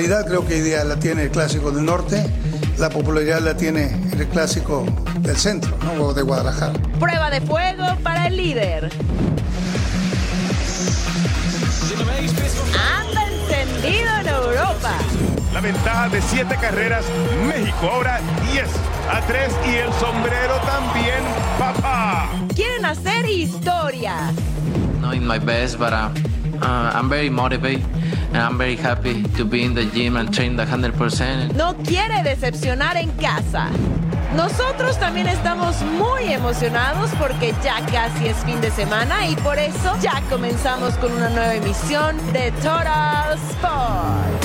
[0.00, 2.24] La calidad creo que hoy día la tiene el clásico del norte,
[2.78, 4.86] la popularidad la tiene el clásico
[5.18, 6.04] del centro, ¿no?
[6.04, 6.72] o de Guadalajara.
[6.98, 8.90] Prueba de fuego para el líder.
[12.98, 14.94] Anda encendido en Europa.
[15.52, 17.04] La ventaja de siete carreras,
[17.46, 18.64] México ahora 10
[19.12, 21.22] a 3 y el sombrero también,
[21.58, 22.30] papá.
[22.54, 24.32] Quieren hacer historia.
[25.02, 26.08] not in my best, but uh,
[26.62, 27.84] uh, I'm very motivated
[28.32, 31.54] I'm very happy to be in the gym and train the 100%.
[31.54, 33.68] No quiere decepcionar en casa.
[34.36, 39.96] Nosotros también estamos muy emocionados porque ya casi es fin de semana y por eso
[40.00, 44.39] ya comenzamos con una nueva emisión de Total Sports.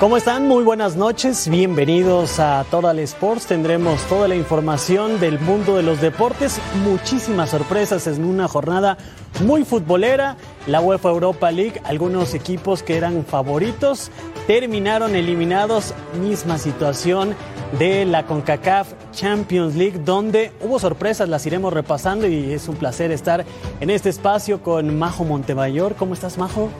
[0.00, 0.48] ¿Cómo están?
[0.48, 3.44] Muy buenas noches, bienvenidos a Total Sports.
[3.44, 8.96] Tendremos toda la información del mundo de los deportes, muchísimas sorpresas en una jornada
[9.44, 10.38] muy futbolera.
[10.66, 14.10] La UEFA Europa League, algunos equipos que eran favoritos
[14.46, 15.92] terminaron eliminados.
[16.18, 17.34] Misma situación
[17.78, 23.12] de la CONCACAF Champions League, donde hubo sorpresas, las iremos repasando y es un placer
[23.12, 23.44] estar
[23.80, 25.94] en este espacio con Majo Montemayor.
[25.94, 26.70] ¿Cómo estás, Majo?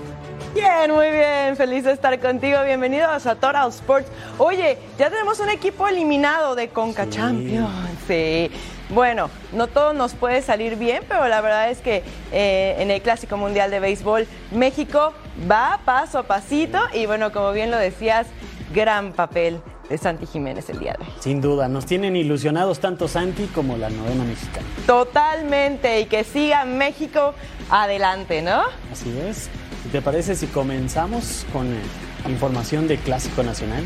[0.54, 2.58] Bien, muy bien, feliz de estar contigo.
[2.64, 4.08] Bienvenidos a Total Sports.
[4.36, 7.70] Oye, ya tenemos un equipo eliminado de Conca Champions.
[8.08, 8.50] Sí.
[8.88, 12.02] Bueno, no todo nos puede salir bien, pero la verdad es que
[12.32, 15.12] eh, en el Clásico Mundial de Béisbol, México
[15.48, 18.26] va paso a pasito y bueno, como bien lo decías,
[18.74, 21.12] gran papel de Santi Jiménez el día de hoy.
[21.20, 24.66] Sin duda, nos tienen ilusionados tanto Santi como la novena mexicana.
[24.84, 27.34] Totalmente, y que siga México
[27.70, 28.62] adelante, ¿no?
[28.90, 29.48] Así es.
[29.92, 31.80] ¿Te parece si comenzamos con eh,
[32.28, 33.82] información de Clásico Nacional?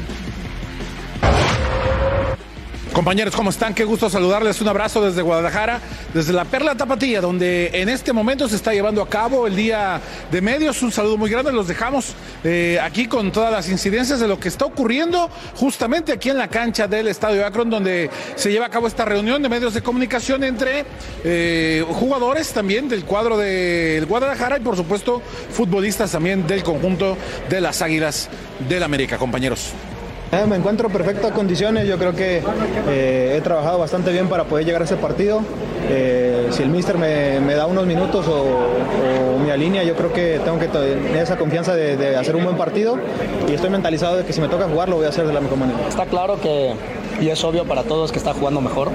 [2.95, 3.75] Compañeros, ¿cómo están?
[3.75, 4.61] Qué gusto saludarles.
[4.61, 5.81] Un abrazo desde Guadalajara,
[6.15, 10.01] desde la Perla Tapatía, donde en este momento se está llevando a cabo el Día
[10.31, 10.81] de Medios.
[10.81, 11.51] Un saludo muy grande.
[11.51, 16.31] Los dejamos eh, aquí con todas las incidencias de lo que está ocurriendo justamente aquí
[16.31, 19.75] en la cancha del Estadio Akron, donde se lleva a cabo esta reunión de medios
[19.75, 20.85] de comunicación entre
[21.25, 27.19] eh, jugadores también del cuadro del Guadalajara y, por supuesto, futbolistas también del conjunto
[27.51, 28.29] de las Águilas
[28.69, 29.73] del América, compañeros.
[30.35, 32.43] Eh, me encuentro en perfectas condiciones, yo creo que
[32.89, 35.43] eh, he trabajado bastante bien para poder llegar a ese partido.
[35.89, 40.13] Eh, si el míster me, me, da unos minutos o, o, me alinea, yo creo
[40.13, 42.99] que tengo que tener esa confianza de, de, hacer un buen partido
[43.49, 45.41] y estoy mentalizado de que si me toca jugar lo voy a hacer de la
[45.41, 45.79] mejor manera.
[45.89, 46.73] Está claro que,
[47.21, 48.91] y es obvio para todos que está jugando mejor,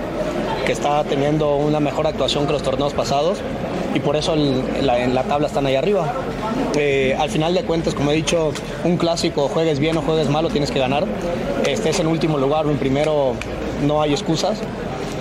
[0.66, 3.38] que está teniendo una mejor actuación que los torneos pasados
[3.94, 6.14] y por eso la, en la tabla están ahí arriba.
[6.78, 8.52] Eh, al final de cuentas, como he dicho,
[8.84, 11.06] un clásico, juegues bien o juegues mal, lo tienes que ganar.
[11.68, 13.34] Estés en último lugar o en primero,
[13.86, 14.62] no hay excusas.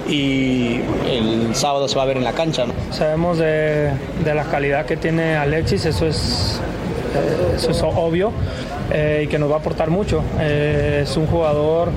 [0.09, 2.65] Y el sábado se va a ver en la cancha.
[2.91, 3.93] Sabemos de,
[4.25, 6.61] la calidad que tiene Alexis, eso es,
[7.15, 8.33] eh, eso es obvio
[8.91, 10.23] eh, y que nos va a aportar mucho.
[10.41, 11.91] Es un jugador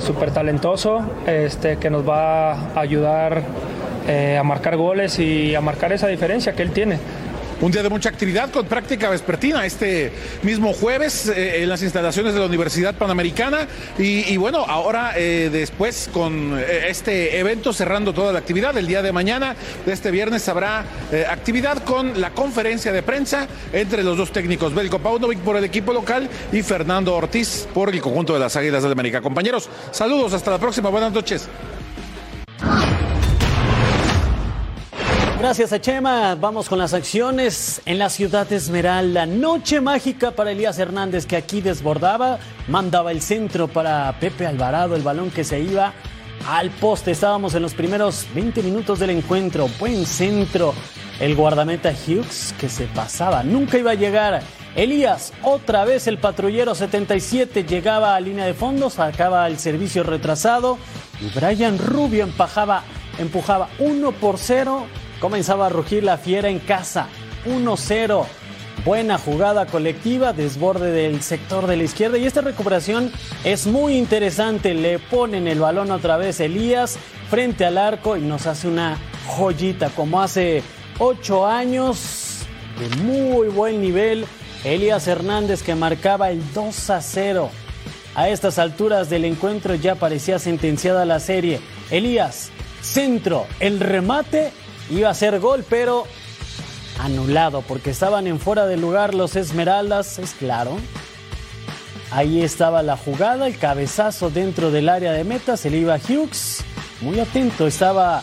[0.00, 3.44] súper talentoso este, que nos va a ayudar
[4.08, 6.98] a marcar goles y a marcar esa diferencia que él tiene.
[7.60, 10.12] Un día de mucha actividad con práctica vespertina este
[10.44, 13.66] mismo jueves eh, en las instalaciones de la Universidad Panamericana.
[13.98, 19.02] Y, bueno, ahora eh, después con eh, este evento cerrando toda la actividad, el día
[19.02, 20.84] de mañana, de este viernes, habrá
[21.28, 25.92] actividad con la conferencia de prensa entre los dos técnicos, Belko Paunovic por el equipo
[25.92, 29.20] local y Fernando Ortiz por el conjunto de las Águilas de América.
[29.20, 31.48] Compañeros, saludos, hasta la próxima, buenas noches.
[35.38, 36.34] Gracias a Chema.
[36.34, 39.24] Vamos con las acciones en la ciudad de Esmeralda.
[39.24, 42.40] Noche mágica para Elías Hernández que aquí desbordaba.
[42.66, 45.92] Mandaba el centro para Pepe Alvarado, el balón que se iba
[46.48, 47.12] al poste.
[47.12, 49.68] Estábamos en los primeros 20 minutos del encuentro.
[49.78, 50.74] Buen centro.
[51.20, 53.44] El guardameta Hughes que se pasaba.
[53.44, 54.42] Nunca iba a llegar.
[54.74, 60.78] Elías, otra vez el patrullero 77 llegaba a línea de fondo, sacaba el servicio retrasado
[61.20, 62.82] y Brian Rubio empujaba,
[63.18, 64.84] empujaba 1 por 0.
[65.20, 67.08] Comenzaba a rugir la fiera en casa.
[67.46, 68.24] 1-0.
[68.84, 73.10] Buena jugada colectiva, desborde del sector de la izquierda y esta recuperación
[73.44, 74.72] es muy interesante.
[74.72, 76.96] Le ponen el balón otra vez Elías
[77.28, 80.62] frente al arco y nos hace una joyita como hace
[80.98, 82.46] ocho años
[82.78, 84.26] de muy buen nivel.
[84.64, 87.50] Elías Hernández que marcaba el 2 a 0.
[88.14, 91.60] A estas alturas del encuentro ya parecía sentenciada la serie.
[91.90, 92.50] Elías,
[92.80, 94.52] centro, el remate
[94.90, 96.04] iba a ser gol, pero
[96.98, 100.76] anulado porque estaban en fuera de lugar los Esmeraldas, es claro.
[102.10, 105.98] Ahí estaba la jugada, el cabezazo dentro del área de meta, se le iba a
[105.98, 106.64] Hughes.
[107.00, 108.22] Muy atento estaba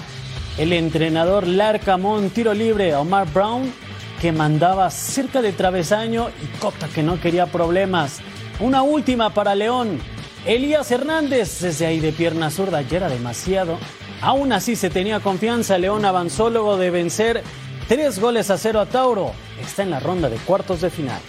[0.57, 3.71] el entrenador Larcamón, tiro libre, Omar Brown,
[4.19, 8.19] que mandaba cerca de travesaño y Cota que no quería problemas.
[8.59, 9.99] Una última para León.
[10.45, 13.77] Elías Hernández desde ahí de pierna zurda, ya era demasiado.
[14.21, 17.43] Aún así se tenía confianza, León avanzó luego de vencer
[17.87, 19.33] tres goles a cero a Tauro.
[19.61, 21.19] Está en la ronda de cuartos de final.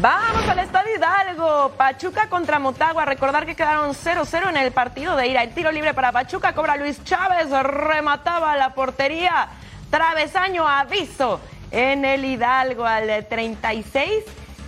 [0.00, 1.72] Vamos al Estadio Hidalgo.
[1.76, 3.04] Pachuca contra Motagua.
[3.04, 5.42] Recordar que quedaron 0-0 en el partido de ira.
[5.42, 6.52] El tiro libre para Pachuca.
[6.54, 7.50] Cobra Luis Chávez.
[7.50, 9.48] Remataba la portería.
[9.90, 11.40] Travesaño aviso
[11.72, 14.22] en el Hidalgo al 36.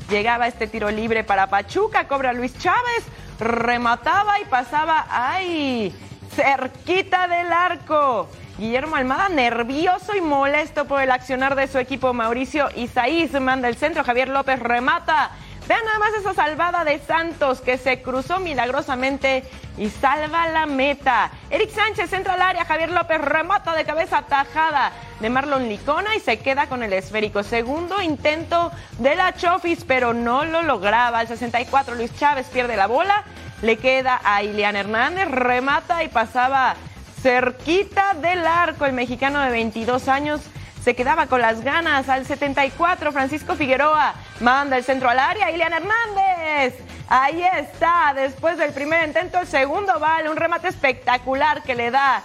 [0.09, 2.09] Llegaba este tiro libre para Pachuca.
[2.09, 3.05] Cobra Luis Chávez.
[3.41, 5.07] Remataba y pasaba.
[5.11, 5.95] ¡Ay!
[6.35, 8.29] Cerquita del arco.
[8.59, 12.13] Guillermo Almada nervioso y molesto por el accionar de su equipo.
[12.13, 14.05] Mauricio Isaíz manda el centro.
[14.05, 15.31] Javier López remata.
[15.69, 19.45] Vean nada más esa salvada de Santos que se cruzó milagrosamente
[19.77, 21.31] y salva la meta.
[21.49, 22.65] Eric Sánchez entra al área.
[22.65, 27.43] Javier López remata de cabeza tajada de Marlon Licona y se queda con el esférico.
[27.43, 31.21] Segundo intento de la Chofis, pero no lo lograba.
[31.21, 33.25] Al 64 Luis Chávez pierde la bola.
[33.63, 35.29] Le queda a Ilian Hernández.
[35.31, 36.75] Remata y pasaba
[37.23, 38.87] cerquita del arco.
[38.87, 40.41] El mexicano de 22 años
[40.83, 42.09] se quedaba con las ganas.
[42.09, 45.51] Al 74, Francisco Figueroa manda el centro al área.
[45.51, 46.75] Ilian Hernández.
[47.09, 48.13] Ahí está.
[48.15, 50.31] Después del primer intento, el segundo vale.
[50.31, 52.23] Un remate espectacular que le da.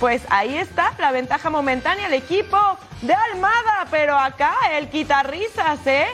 [0.00, 2.58] Pues ahí está la ventaja momentánea al equipo
[3.02, 3.86] de Almada.
[3.90, 6.06] Pero acá el quitarrisas, ¿eh?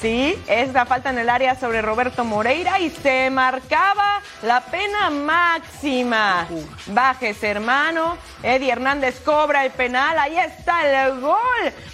[0.00, 5.08] Sí, es la falta en el área sobre Roberto Moreira y se marcaba la pena
[5.08, 6.46] máxima.
[6.88, 8.18] Bajes, hermano.
[8.42, 10.18] Eddie Hernández cobra el penal.
[10.18, 11.38] Ahí está el gol.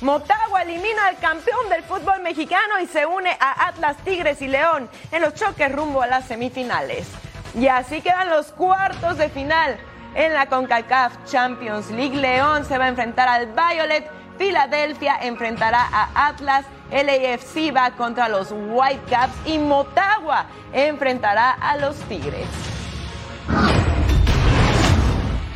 [0.01, 4.91] Motagua elimina al campeón del fútbol mexicano y se une a Atlas, Tigres y León
[5.13, 7.07] en los choques rumbo a las semifinales.
[7.55, 9.79] Y así quedan los cuartos de final
[10.15, 12.17] en la CONCACAF Champions League.
[12.17, 14.22] León se va a enfrentar al Violet.
[14.43, 16.67] Filadelfia enfrentará a Atlas.
[16.91, 22.49] LAFC va contra los Whitecaps y Motagua enfrentará a los Tigres.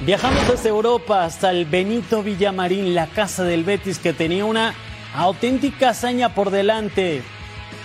[0.02, 4.72] Viajamos desde Europa hasta el Benito Villamarín, la casa del Betis, que tenía una
[5.16, 7.24] auténtica hazaña por delante.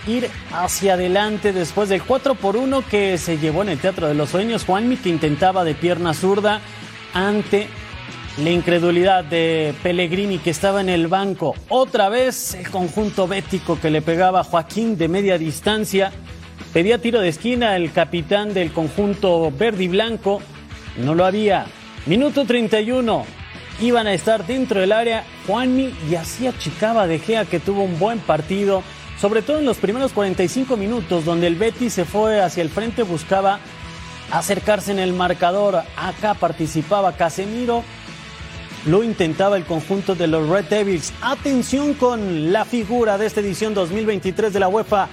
[0.05, 4.13] Ir hacia adelante después del 4 por 1 que se llevó en el Teatro de
[4.13, 4.65] los Sueños.
[4.65, 6.61] Juanmi que intentaba de pierna zurda
[7.15, 7.69] ante
[8.37, 11.53] la incredulidad de Pellegrini que estaba en el banco.
[11.69, 16.11] Otra vez el conjunto bético que le pegaba a Joaquín de media distancia.
[16.73, 20.41] Pedía tiro de esquina el capitán del conjunto verde y blanco.
[20.97, 21.65] No lo había.
[22.05, 23.25] Minuto 31.
[23.81, 27.99] Iban a estar dentro del área Juanmi y así achicaba De Gea que tuvo un
[27.99, 28.83] buen partido.
[29.19, 33.03] Sobre todo en los primeros 45 minutos donde el Betis se fue hacia el frente,
[33.03, 33.59] buscaba
[34.31, 35.83] acercarse en el marcador.
[35.97, 37.83] Acá participaba Casemiro
[38.85, 41.13] lo intentaba el conjunto de los Red Devils.
[41.21, 45.07] Atención con la figura de esta edición 2023 de la UEFA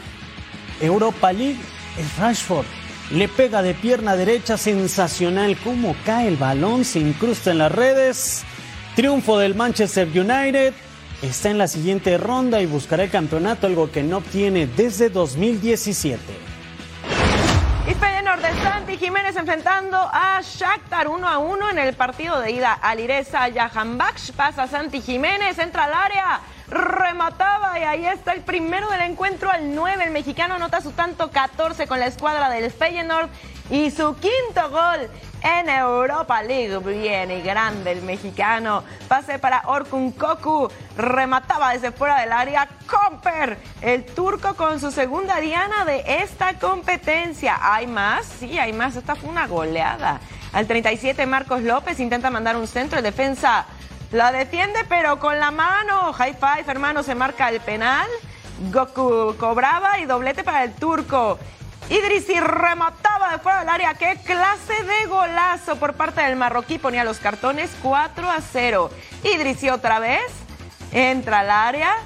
[0.80, 1.58] Europa League.
[1.98, 2.66] Es Rashford.
[3.10, 5.56] Le pega de pierna derecha, sensacional.
[5.62, 8.44] Cómo cae el balón, se incrusta en las redes.
[8.94, 10.72] Triunfo del Manchester United.
[11.22, 16.18] Está en la siguiente ronda y buscará el campeonato, algo que no obtiene desde 2017.
[17.88, 22.50] Y Feyenoord de Santi Jiménez enfrentando a Shakhtar 1 a 1 en el partido de
[22.50, 22.74] ida.
[22.74, 29.00] Alireza Jahanbach pasa Santi Jiménez, entra al área, remataba y ahí está el primero del
[29.00, 30.04] encuentro al 9.
[30.04, 33.30] El mexicano anota su tanto 14 con la escuadra del Feyenoord
[33.70, 35.08] y su quinto gol
[35.42, 36.78] en Europa League.
[36.78, 38.82] Bien y grande el mexicano.
[39.08, 40.68] Pase para Orkun Koku.
[40.96, 42.68] Remataba desde fuera del área.
[42.86, 47.58] Comper, el turco con su segunda diana de esta competencia.
[47.60, 48.26] ¿Hay más?
[48.26, 48.96] Sí, hay más.
[48.96, 50.20] Esta fue una goleada.
[50.52, 53.66] Al 37 Marcos López intenta mandar un centro de defensa.
[54.12, 56.12] La defiende pero con la mano.
[56.12, 58.08] High five, hermano, se marca el penal.
[58.72, 61.38] Goku cobraba y doblete para el turco.
[61.90, 63.94] Idrisi remataba de fuera del área.
[63.94, 66.78] ¡Qué clase de golazo por parte del marroquí!
[66.78, 68.90] Ponía los cartones 4 a 0.
[69.24, 70.30] Idrisi otra vez.
[70.92, 71.96] Entra al área.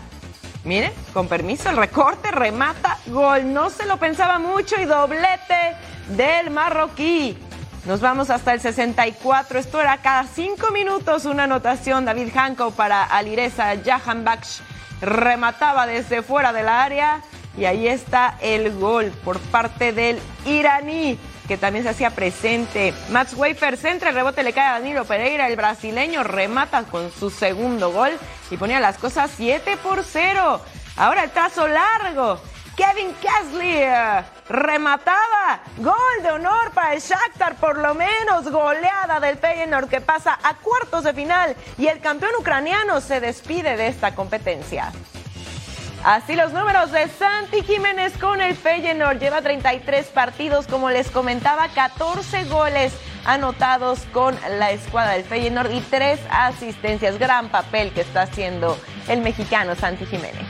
[0.64, 3.52] Miren, con permiso, el recorte, remata, gol.
[3.52, 5.76] No se lo pensaba mucho y doblete
[6.10, 7.36] del marroquí.
[7.84, 9.58] Nos vamos hasta el 64.
[9.58, 12.04] Esto era cada cinco minutos una anotación.
[12.04, 14.60] David Hanko para Alireza Jahan Baksh
[15.00, 17.20] remataba desde fuera del área.
[17.56, 22.94] Y ahí está el gol por parte del iraní, que también se hacía presente.
[23.10, 27.30] Max Wafer centra, el rebote le cae a Danilo Pereira, el brasileño remata con su
[27.30, 28.12] segundo gol
[28.50, 30.60] y ponía las cosas 7 por 0.
[30.96, 32.40] Ahora el trazo largo.
[32.76, 33.84] Kevin Kesley
[34.48, 35.60] remataba.
[35.78, 40.54] Gol de honor para el Shakhtar, por lo menos goleada del Feyenoord que pasa a
[40.54, 44.90] cuartos de final y el campeón ucraniano se despide de esta competencia.
[46.04, 49.20] Así los números de Santi Jiménez con el Feyenoord.
[49.20, 52.92] Lleva 33 partidos, como les comentaba, 14 goles
[53.24, 57.20] anotados con la escuadra del Feyenoord y 3 asistencias.
[57.20, 58.76] Gran papel que está haciendo
[59.08, 60.42] el mexicano Santi Jiménez.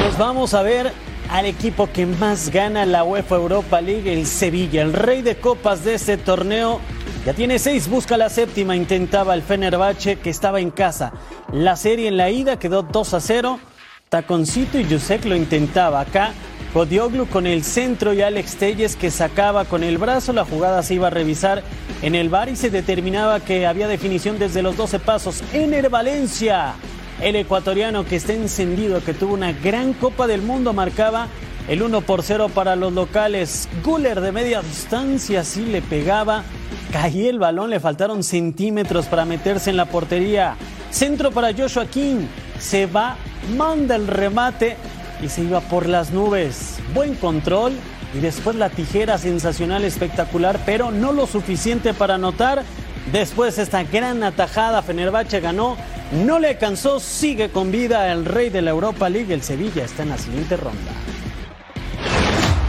[0.00, 0.90] Nos vamos a ver
[1.30, 5.84] al equipo que más gana la UEFA Europa League, el Sevilla, el rey de copas
[5.84, 6.80] de este torneo.
[7.26, 11.12] Ya tiene seis, busca la séptima, intentaba el Fenerbahce que estaba en casa.
[11.52, 13.58] La serie en la ida quedó 2 a 0.
[14.08, 15.98] Taconcito y Yusek lo intentaba.
[16.02, 16.30] Acá
[16.72, 20.32] Godioglu con el centro y Alex Telles que sacaba con el brazo.
[20.32, 21.64] La jugada se iba a revisar
[22.00, 25.42] en el bar y se determinaba que había definición desde los 12 pasos.
[25.52, 26.74] Ener Valencia,
[27.20, 31.26] el ecuatoriano que está encendido, que tuvo una gran Copa del Mundo, marcaba
[31.66, 33.68] el 1 por 0 para los locales.
[33.82, 36.44] Guller de media distancia sí le pegaba.
[36.96, 40.56] Caía el balón, le faltaron centímetros para meterse en la portería.
[40.90, 42.26] Centro para Joshua King.
[42.58, 43.18] Se va,
[43.54, 44.78] manda el remate
[45.22, 46.78] y se iba por las nubes.
[46.94, 47.74] Buen control
[48.14, 52.62] y después la tijera sensacional, espectacular, pero no lo suficiente para anotar.
[53.12, 55.76] Después esta gran atajada, Fenerbahce ganó,
[56.24, 60.02] no le alcanzó, sigue con vida el rey de la Europa League, el Sevilla está
[60.02, 60.92] en la siguiente ronda.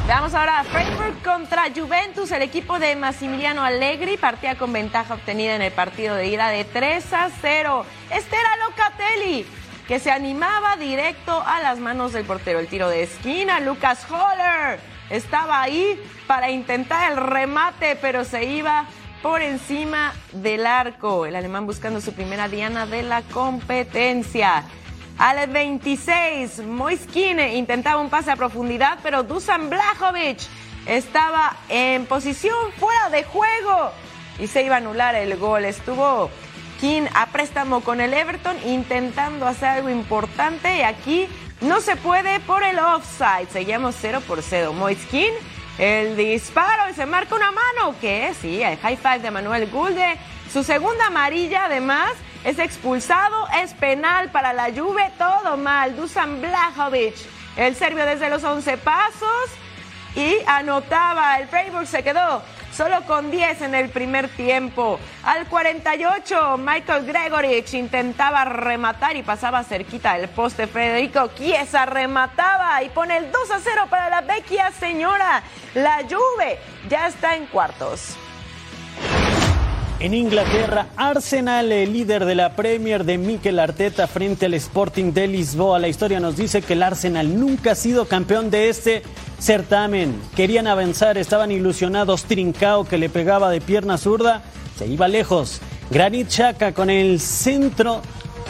[0.07, 5.53] Veamos ahora a Frankfurt contra Juventus, el equipo de Massimiliano Allegri partía con ventaja obtenida
[5.53, 7.85] en el partido de ida de 3 a 0.
[8.09, 9.45] Este era Locatelli,
[9.85, 12.59] que se animaba directo a las manos del portero.
[12.59, 18.85] El tiro de esquina, Lucas Holler estaba ahí para intentar el remate, pero se iba
[19.21, 21.25] por encima del arco.
[21.25, 24.63] El alemán buscando su primera diana de la competencia.
[25.17, 30.37] Al 26, Moiskine intentaba un pase a profundidad, pero Dusan Blajovic
[30.85, 33.91] estaba en posición fuera de juego
[34.37, 35.65] y se iba a anular el gol.
[35.65, 36.29] Estuvo
[36.79, 41.27] King a préstamo con el Everton intentando hacer algo importante y aquí
[41.61, 43.49] no se puede por el offside.
[43.51, 44.73] Seguimos 0 por 0.
[44.73, 45.33] Moiskin,
[45.79, 47.95] el disparo y se marca una mano.
[47.99, 50.15] que Sí, el high five de Manuel Gulde.
[50.53, 52.11] Su segunda amarilla además
[52.43, 55.95] es expulsado, es penal para la Juve, todo mal.
[55.95, 57.15] Dusan Blajovic,
[57.55, 59.49] el serbio desde los 11 pasos
[60.15, 61.39] y anotaba.
[61.39, 62.41] El Freiburg se quedó
[62.77, 64.99] solo con 10 en el primer tiempo.
[65.23, 70.67] Al 48, Michael Gregorich intentaba rematar y pasaba cerquita del poste.
[70.67, 75.43] Federico Chiesa remataba y pone el 2 a 0 para la vecchia señora.
[75.73, 78.17] La Juve ya está en cuartos.
[79.99, 85.25] En Inglaterra, Arsenal, el líder de la Premier de Mikel Arteta frente al Sporting de
[85.27, 85.79] Lisboa.
[85.79, 89.01] La historia nos dice que el Arsenal nunca ha sido campeón de este
[89.39, 90.15] certamen.
[90.35, 92.25] Querían avanzar, estaban ilusionados.
[92.25, 94.43] Trincao que le pegaba de pierna zurda,
[94.77, 95.61] se iba lejos.
[95.89, 98.03] Granit Xhaka con el centro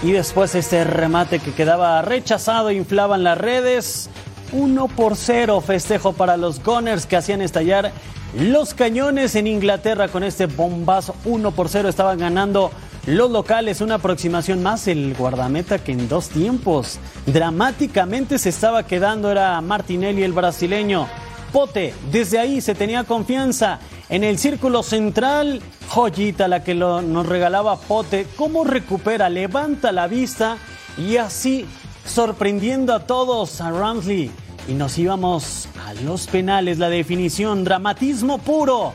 [0.03, 4.09] y después este remate que quedaba rechazado, inflaban las redes.
[4.51, 7.91] 1 por 0 festejo para los Gunners que hacían estallar
[8.37, 12.71] los cañones en Inglaterra con este bombazo 1 por 0 estaban ganando
[13.07, 19.31] los locales, una aproximación más el guardameta que en dos tiempos dramáticamente se estaba quedando
[19.31, 21.07] era Martinelli el brasileño.
[21.53, 27.25] Pote, desde ahí se tenía confianza en el círculo central Joyita la que lo, nos
[27.25, 28.27] regalaba Pote.
[28.35, 29.29] ¿Cómo recupera?
[29.29, 30.57] Levanta la vista
[30.97, 31.65] y así
[32.07, 34.31] sorprendiendo a todos a Ramsley.
[34.67, 38.93] Y nos íbamos a los penales, la definición, dramatismo puro.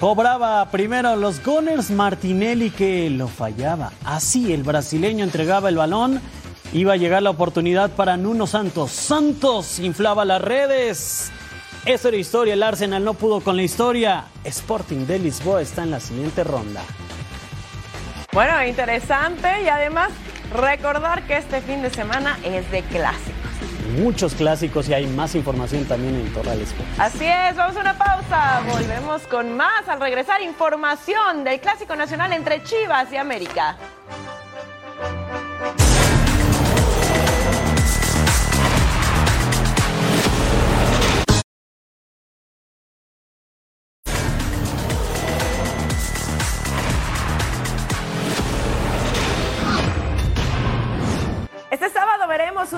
[0.00, 3.92] Cobraba primero los Gunners Martinelli que lo fallaba.
[4.04, 6.20] Así el brasileño entregaba el balón.
[6.72, 8.90] Iba a llegar la oportunidad para Nuno Santos.
[8.90, 11.30] Santos inflaba las redes.
[11.84, 12.54] Eso era historia.
[12.54, 14.24] El Arsenal no pudo con la historia.
[14.42, 16.82] Sporting de Lisboa está en la siguiente ronda.
[18.32, 20.10] Bueno, interesante y además
[20.52, 23.32] recordar que este fin de semana es de clásicos.
[23.98, 26.98] Muchos clásicos y hay más información también en Sports.
[26.98, 28.62] Así es, vamos a una pausa.
[28.70, 33.76] Volvemos con más al regresar información del Clásico Nacional entre Chivas y América.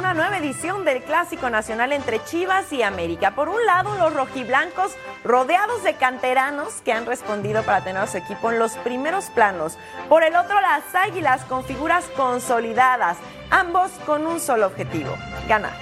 [0.04, 3.34] Una nueva edición del Clásico Nacional entre Chivas y América.
[3.34, 4.92] Por un lado, los rojiblancos
[5.24, 9.78] rodeados de canteranos que han respondido para tener a su equipo en los primeros planos.
[10.10, 13.16] Por el otro, las águilas con figuras consolidadas,
[13.48, 15.16] ambos con un solo objetivo,
[15.48, 15.72] ganar.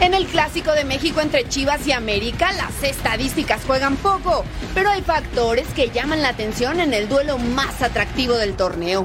[0.00, 5.02] En el Clásico de México entre Chivas y América, las estadísticas juegan poco, pero hay
[5.02, 9.04] factores que llaman la atención en el duelo más atractivo del torneo.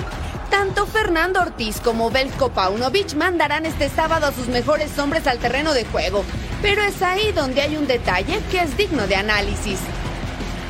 [0.49, 5.73] Tanto Fernando Ortiz como Belko Paunovic mandarán este sábado a sus mejores hombres al terreno
[5.73, 6.23] de juego,
[6.61, 9.79] pero es ahí donde hay un detalle que es digno de análisis.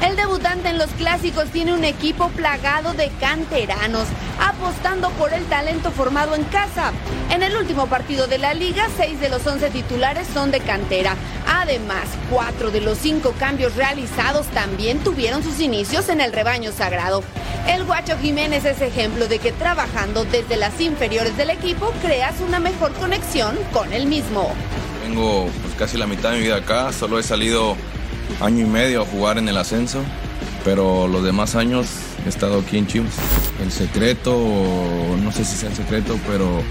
[0.01, 4.07] El debutante en los clásicos tiene un equipo plagado de canteranos,
[4.39, 6.93] apostando por el talento formado en casa.
[7.29, 11.15] En el último partido de la liga, seis de los once titulares son de cantera.
[11.45, 17.21] Además, cuatro de los cinco cambios realizados también tuvieron sus inicios en el rebaño sagrado.
[17.67, 22.59] El Guacho Jiménez es ejemplo de que trabajando desde las inferiores del equipo creas una
[22.59, 24.53] mejor conexión con el mismo.
[25.03, 27.75] Tengo pues, casi la mitad de mi vida acá, solo he salido
[28.41, 30.01] año y medio a jugar en el ascenso,
[30.63, 31.87] pero los demás años
[32.25, 33.13] he estado aquí en Chivas.
[33.61, 34.37] El secreto,
[35.21, 36.61] no sé si sea el secreto, pero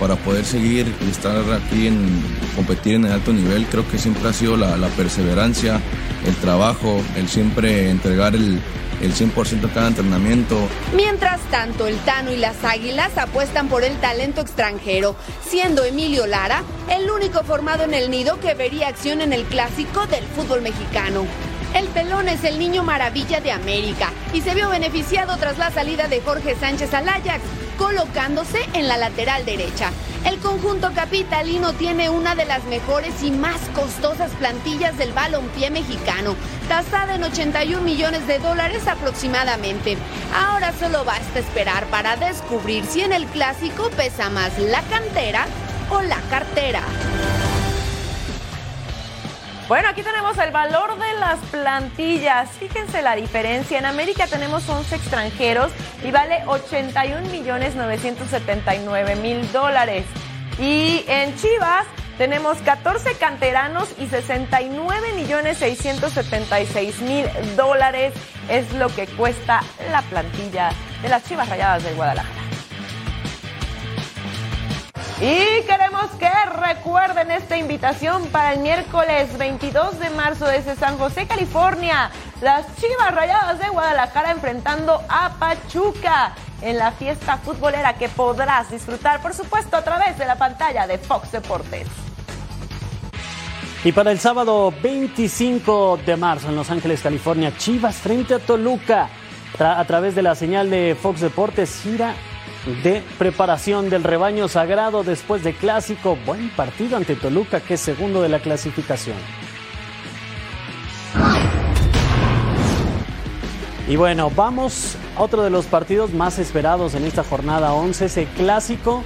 [0.00, 2.22] para poder seguir y estar aquí en
[2.56, 5.80] competir en el alto nivel, creo que siempre ha sido la, la perseverancia,
[6.26, 8.60] el trabajo, el siempre entregar el,
[9.02, 10.56] el 100% cada entrenamiento.
[10.94, 16.62] Mientras tanto, el Tano y las Águilas apuestan por el talento extranjero, siendo Emilio Lara
[16.88, 21.26] el único formado en el nido que vería acción en el clásico del fútbol mexicano.
[21.74, 26.06] El pelón es el niño maravilla de América y se vio beneficiado tras la salida
[26.06, 27.40] de Jorge Sánchez al Ajax,
[27.78, 29.90] colocándose en la lateral derecha.
[30.24, 36.36] El conjunto capitalino tiene una de las mejores y más costosas plantillas del balompié mexicano,
[36.68, 39.96] tasada en 81 millones de dólares aproximadamente.
[40.34, 45.46] Ahora solo basta esperar para descubrir si en el clásico pesa más la cantera
[45.90, 46.82] o la cartera.
[49.72, 52.50] Bueno, aquí tenemos el valor de las plantillas.
[52.58, 53.78] Fíjense la diferencia.
[53.78, 55.72] En América tenemos 11 extranjeros
[56.04, 60.04] y vale 81 millones 979 mil dólares.
[60.58, 61.86] Y en Chivas
[62.18, 67.24] tenemos 14 canteranos y 69 millones 676 mil
[67.56, 68.12] dólares
[68.50, 70.68] es lo que cuesta la plantilla
[71.00, 72.51] de las Chivas Rayadas de Guadalajara.
[75.22, 76.28] Y queremos que
[76.60, 82.10] recuerden esta invitación para el miércoles 22 de marzo desde San José, California.
[82.40, 89.22] Las Chivas Rayadas de Guadalajara enfrentando a Pachuca en la fiesta futbolera que podrás disfrutar,
[89.22, 91.86] por supuesto, a través de la pantalla de Fox Deportes.
[93.84, 99.08] Y para el sábado 25 de marzo en Los Ángeles, California, Chivas frente a Toluca.
[99.60, 102.16] A través de la señal de Fox Deportes, gira
[102.82, 106.16] de preparación del rebaño sagrado después de clásico.
[106.24, 109.16] Buen partido ante Toluca, que es segundo de la clasificación.
[113.88, 118.24] Y bueno, vamos a otro de los partidos más esperados en esta jornada 11, ese
[118.26, 119.02] clásico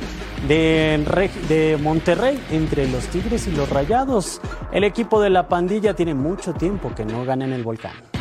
[0.46, 4.40] de, de Monterrey entre los Tigres y los Rayados.
[4.72, 8.15] El equipo de la pandilla tiene mucho tiempo que no gana en el volcán.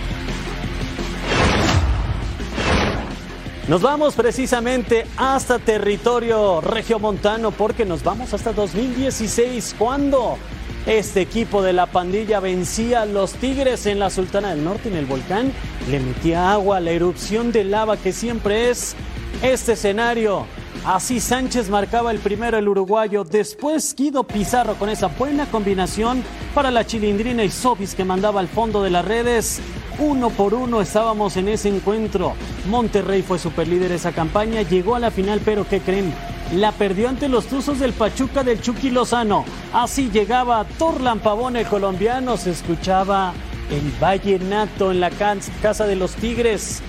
[3.68, 10.38] Nos vamos precisamente hasta territorio regiomontano porque nos vamos hasta 2016 cuando
[10.86, 14.96] este equipo de la pandilla vencía a los Tigres en la Sultana del Norte en
[14.96, 15.52] el volcán,
[15.90, 18.96] le metía agua a la erupción de lava que siempre es
[19.42, 20.46] este escenario
[20.86, 26.70] Así Sánchez marcaba el primero el uruguayo, después Guido Pizarro con esa buena combinación para
[26.70, 29.62] la chilindrina y Sobis que mandaba al fondo de las redes.
[29.98, 32.34] Uno por uno estábamos en ese encuentro.
[32.70, 36.14] Monterrey fue superlíder esa campaña, llegó a la final, pero ¿qué creen?
[36.54, 39.44] La perdió ante los Tuzos del Pachuca del Chucky Lozano.
[39.74, 43.34] Así llegaba Torlan Pavón, el colombiano, se escuchaba
[43.72, 46.84] el vallenato en la casa de los Tigres.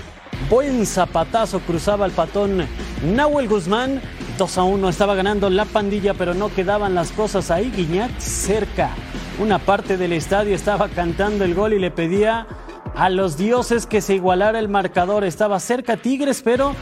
[0.49, 2.65] Buen zapatazo cruzaba el patón
[3.03, 4.01] Nahuel Guzmán.
[4.37, 7.69] 2 a 1 estaba ganando la pandilla, pero no quedaban las cosas ahí.
[7.75, 8.91] Guiñac cerca.
[9.39, 12.47] Una parte del estadio estaba cantando el gol y le pedía
[12.95, 15.25] a los dioses que se igualara el marcador.
[15.25, 16.75] Estaba cerca Tigres, pero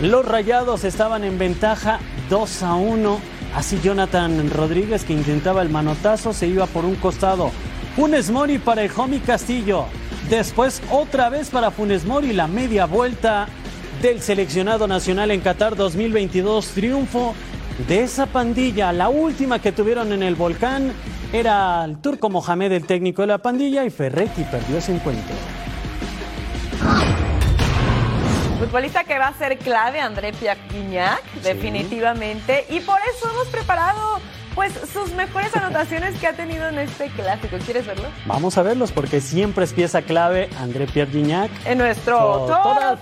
[0.00, 3.20] los rayados estaban en ventaja 2 a 1.
[3.56, 7.50] Así Jonathan Rodríguez, que intentaba el manotazo, se iba por un costado.
[7.96, 9.86] Funes Mori para el homie Castillo.
[10.30, 13.48] Después otra vez para Funes Mori la media vuelta
[14.00, 16.68] del seleccionado nacional en Qatar 2022.
[16.68, 17.34] Triunfo
[17.88, 20.92] de esa pandilla, la última que tuvieron en el volcán.
[21.32, 25.34] Era el turco Mohamed el técnico de la pandilla y Ferretti perdió ese encuentro.
[28.60, 32.66] Futbolista que va a ser clave, André Piaquiñac, definitivamente.
[32.70, 34.20] Y por eso hemos preparado
[34.54, 37.56] pues sus mejores anotaciones que ha tenido en este clásico.
[37.64, 38.08] ¿Quieres verlo?
[38.26, 41.50] Vamos a verlos porque siempre es pieza clave André Pierre Gignac.
[41.64, 42.98] En nuestro Total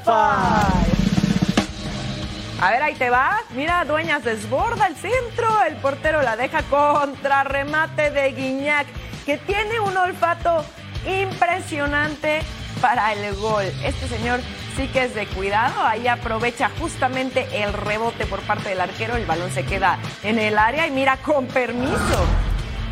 [2.61, 3.42] A ver, ahí te vas.
[3.54, 5.48] Mira, Dueñas desborda el centro.
[5.66, 8.87] El portero la deja contra remate de Guiñac,
[9.24, 10.64] que tiene un olfato
[11.06, 12.40] impresionante
[12.80, 13.64] para el gol.
[13.84, 14.40] Este señor
[14.78, 15.82] sí que es de cuidado.
[15.82, 19.16] Ahí aprovecha justamente el rebote por parte del arquero.
[19.16, 22.24] El balón se queda en el área y mira con permiso.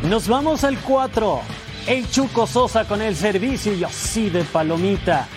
[0.03, 1.41] Nos vamos al 4.
[1.87, 5.27] El Chuco Sosa con el servicio y así de palomita.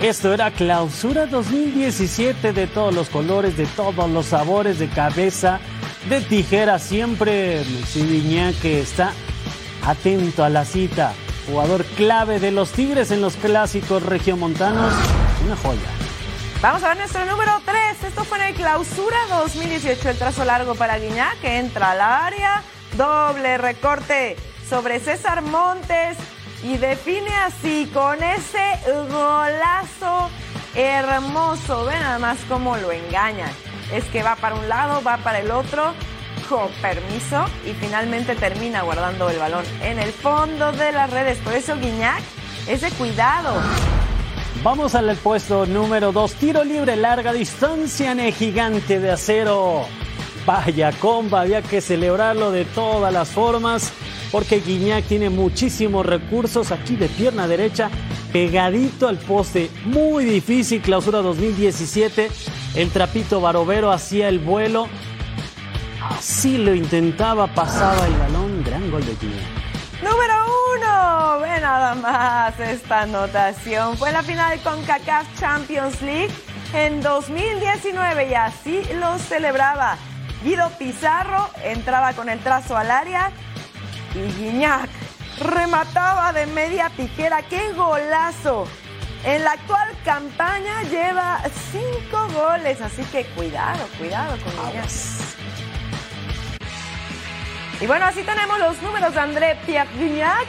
[0.00, 5.60] Esto era clausura 2017 de todos los colores, de todos los sabores, de cabeza,
[6.08, 6.80] de tijera.
[6.80, 9.12] Siempre Messi que está
[9.86, 11.12] atento a la cita.
[11.46, 14.92] Jugador clave de los Tigres en los clásicos regiomontanos.
[15.44, 15.80] Una joya.
[16.60, 18.04] Vamos a ver nuestro número 3.
[18.04, 20.10] Esto fue en el clausura 2018.
[20.10, 22.62] El trazo largo para Guiñac que entra al área.
[22.96, 24.36] Doble recorte
[24.68, 26.16] sobre César Montes.
[26.62, 28.78] Y define así con ese
[29.10, 30.30] golazo
[30.76, 31.86] hermoso.
[31.86, 33.50] Ven nada más cómo lo engañan.
[33.92, 35.92] Es que va para un lado, va para el otro
[36.48, 41.38] con permiso y finalmente termina guardando el balón en el fondo de las redes.
[41.38, 42.22] Por eso Guiñac
[42.68, 43.60] es de cuidado.
[44.62, 46.34] Vamos al puesto número 2.
[46.34, 49.86] Tiro libre, larga distancia en el gigante de acero.
[50.46, 53.92] Vaya comba, había que celebrarlo de todas las formas
[54.30, 57.90] porque Guiñac tiene muchísimos recursos aquí de pierna derecha,
[58.32, 59.68] pegadito al poste.
[59.84, 62.30] Muy difícil, clausura 2017.
[62.76, 64.86] El trapito barovero hacía el vuelo.
[66.08, 68.62] Así lo intentaba, pasaba el balón.
[68.62, 69.61] Gran gol de Guiñac.
[70.02, 70.34] Número
[70.74, 73.96] uno, ve nada más esta anotación.
[73.96, 76.34] Fue la final con CACAF Champions League
[76.74, 79.96] en 2019 y así lo celebraba.
[80.42, 83.30] Guido Pizarro entraba con el trazo al área
[84.14, 84.90] y Guiñac
[85.38, 87.42] remataba de media tijera.
[87.42, 88.66] ¡Qué golazo!
[89.24, 95.31] En la actual campaña lleva cinco goles, así que cuidado, cuidado con Guiñac.
[97.82, 99.88] Y bueno, así tenemos los números de André Pierre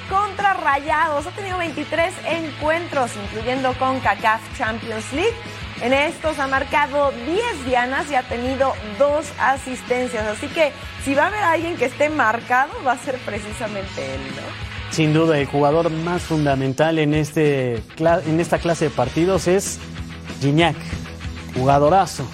[0.08, 1.26] contra Rayados.
[1.26, 5.34] Ha tenido 23 encuentros, incluyendo con CACAF Champions League.
[5.82, 10.28] En estos ha marcado 10 dianas y ha tenido dos asistencias.
[10.28, 14.22] Así que si va a haber alguien que esté marcado, va a ser precisamente él,
[14.36, 14.94] ¿no?
[14.94, 19.80] Sin duda, el jugador más fundamental en, este, en esta clase de partidos es
[20.40, 20.76] Gignac.
[21.56, 22.28] Jugadorazo.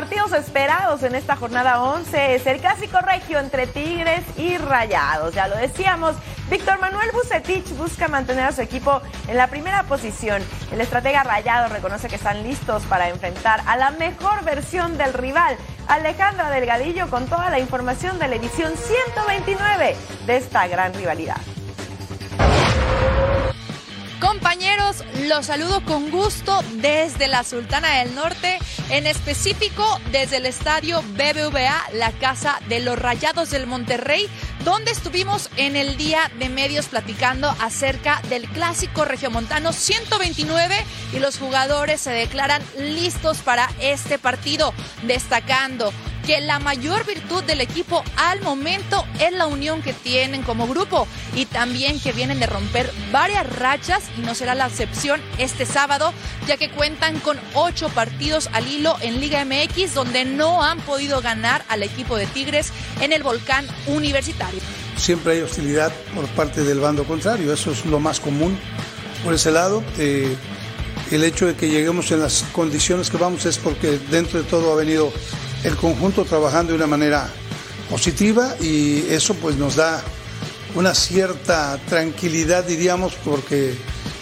[0.00, 5.34] Partidos esperados en esta jornada 11 es el clásico regio entre Tigres y Rayados.
[5.34, 6.16] Ya lo decíamos,
[6.48, 10.42] Víctor Manuel Bucetich busca mantener a su equipo en la primera posición.
[10.72, 15.58] El estratega Rayado reconoce que están listos para enfrentar a la mejor versión del rival.
[15.86, 21.36] Alejandra Delgadillo con toda la información de la edición 129 de esta gran rivalidad.
[24.20, 28.58] Compañeros, los saludo con gusto desde la Sultana del Norte,
[28.90, 34.28] en específico desde el estadio BBVA, la casa de los Rayados del Monterrey,
[34.62, 40.76] donde estuvimos en el día de medios platicando acerca del clásico regiomontano 129
[41.14, 45.94] y los jugadores se declaran listos para este partido, destacando
[46.30, 51.08] que la mayor virtud del equipo al momento es la unión que tienen como grupo
[51.34, 56.12] y también que vienen de romper varias rachas y no será la excepción este sábado,
[56.46, 61.20] ya que cuentan con ocho partidos al hilo en Liga MX donde no han podido
[61.20, 64.60] ganar al equipo de Tigres en el volcán universitario.
[64.98, 68.56] Siempre hay hostilidad por parte del bando contrario, eso es lo más común
[69.24, 69.82] por ese lado.
[69.98, 70.36] Eh,
[71.10, 74.72] el hecho de que lleguemos en las condiciones que vamos es porque dentro de todo
[74.72, 75.12] ha venido
[75.64, 77.28] el conjunto trabajando de una manera
[77.88, 80.02] positiva y eso pues nos da
[80.74, 83.74] una cierta tranquilidad diríamos porque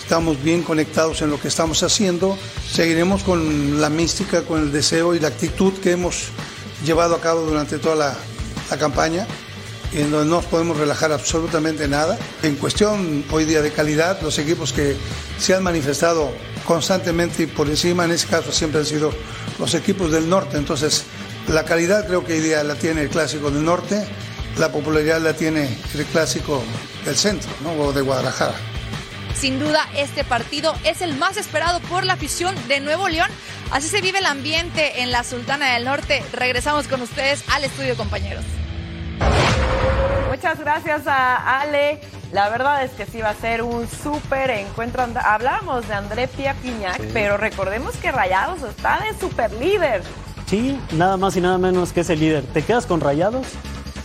[0.09, 5.14] estamos bien conectados en lo que estamos haciendo, seguiremos con la mística, con el deseo
[5.14, 6.29] y la actitud que hemos
[6.83, 9.27] llevado a cabo durante toda la, campaña
[9.92, 12.18] en donde no podemos relajar absolutamente nada.
[12.42, 14.96] En cuestión hoy día de calidad, los equipos que
[15.38, 16.31] se han manifestado
[16.64, 19.12] constantemente y por encima, en ese caso siempre han sido
[19.59, 20.57] los equipos del norte.
[20.57, 21.05] Entonces,
[21.48, 24.06] la calidad creo que hoy día la tiene el clásico del norte,
[24.58, 26.62] la popularidad la tiene el clásico
[27.04, 27.72] del centro, ¿no?
[27.72, 28.54] o de Guadalajara.
[29.34, 33.30] Sin duda, este partido es el más esperado por la afición de Nuevo León.
[33.70, 36.24] Así se vive el ambiente en la Sultana del Norte.
[36.32, 38.44] Regresamos con ustedes al estudio, compañeros.
[40.28, 42.00] Muchas gracias a Ale.
[42.32, 45.06] La verdad es que sí va a ser un súper encuentro.
[45.24, 50.02] Hablábamos de André Pia Piñac, pero recordemos que Rayados está de super líder.
[50.48, 52.42] Sí, nada más y nada menos que ese líder.
[52.42, 53.46] ¿Te quedas con Rayados?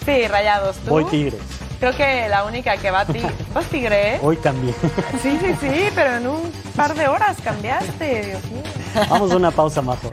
[0.05, 0.75] Sí, Rayados.
[0.77, 0.89] ¿Tú?
[0.89, 1.39] Voy Tigres.
[1.79, 3.31] Creo que la única que va a Tigres.
[3.53, 4.19] ¿Vas Tigre?
[4.21, 4.73] Hoy cambié.
[5.21, 8.63] Sí, sí, sí, pero en un par de horas cambiaste, Dios mío.
[9.09, 10.11] Vamos a una pausa, Majo.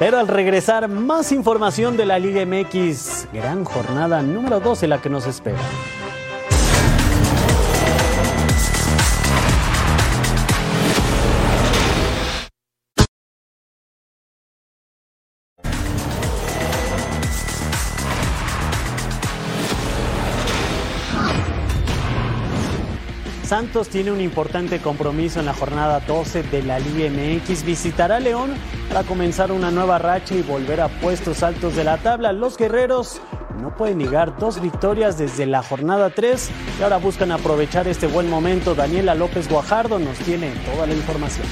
[0.00, 3.28] Pero al regresar, más información de la Liga MX.
[3.32, 5.58] Gran jornada número 12 la que nos espera.
[23.54, 27.62] Santos tiene un importante compromiso en la jornada 12 de la Liga MX.
[27.62, 28.52] Visitará León
[28.88, 32.32] para comenzar una nueva racha y volver a puestos altos de la tabla.
[32.32, 33.20] Los guerreros
[33.62, 38.28] no pueden negar dos victorias desde la jornada 3 y ahora buscan aprovechar este buen
[38.28, 38.74] momento.
[38.74, 41.46] Daniela López Guajardo nos tiene toda la información.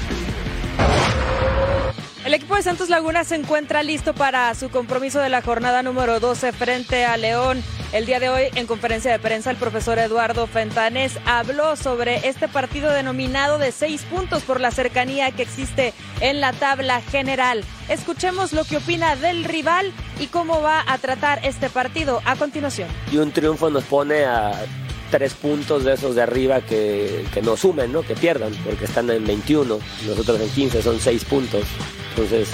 [2.25, 6.21] El equipo de Santos Laguna se encuentra listo para su compromiso de la jornada número
[6.21, 7.61] 12 frente a León.
[7.91, 12.47] El día de hoy, en conferencia de prensa, el profesor Eduardo Fentanes habló sobre este
[12.47, 17.65] partido denominado de seis puntos por la cercanía que existe en la tabla general.
[17.89, 22.87] Escuchemos lo que opina del rival y cómo va a tratar este partido a continuación.
[23.11, 24.65] Y un triunfo nos pone a
[25.11, 28.01] tres puntos de esos de arriba que, que no sumen, ¿no?
[28.01, 31.65] que pierdan, porque están en 21, nosotros en 15, son seis puntos.
[32.15, 32.49] Entonces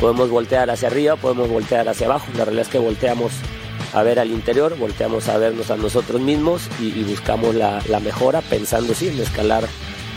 [0.00, 2.26] podemos voltear hacia arriba, podemos voltear hacia abajo.
[2.36, 3.32] La realidad es que volteamos
[3.92, 8.94] a ver al interior, volteamos a vernos a nosotros mismos y, buscamos la, mejora pensando
[8.94, 9.64] sí en escalar,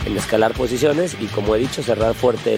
[0.04, 2.54] en escalar posiciones y como he dicho cerrar fuerte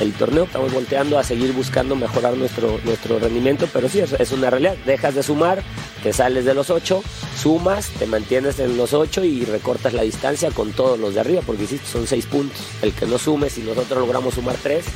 [0.00, 0.44] el, torneo.
[0.44, 2.78] Estamos volteando a seguir buscando mejorar nuestro,
[3.20, 4.76] rendimiento, pero sí, es, es, una realidad.
[4.86, 5.62] Dejas de sumar,
[6.02, 7.02] te sales de los ocho,
[7.40, 11.42] sumas, te mantienes en los ocho y recortas la distancia con todos los de arriba,
[11.44, 12.60] porque sí, son seis puntos.
[12.82, 14.86] El que no sume, si nosotros logramos sumar tres,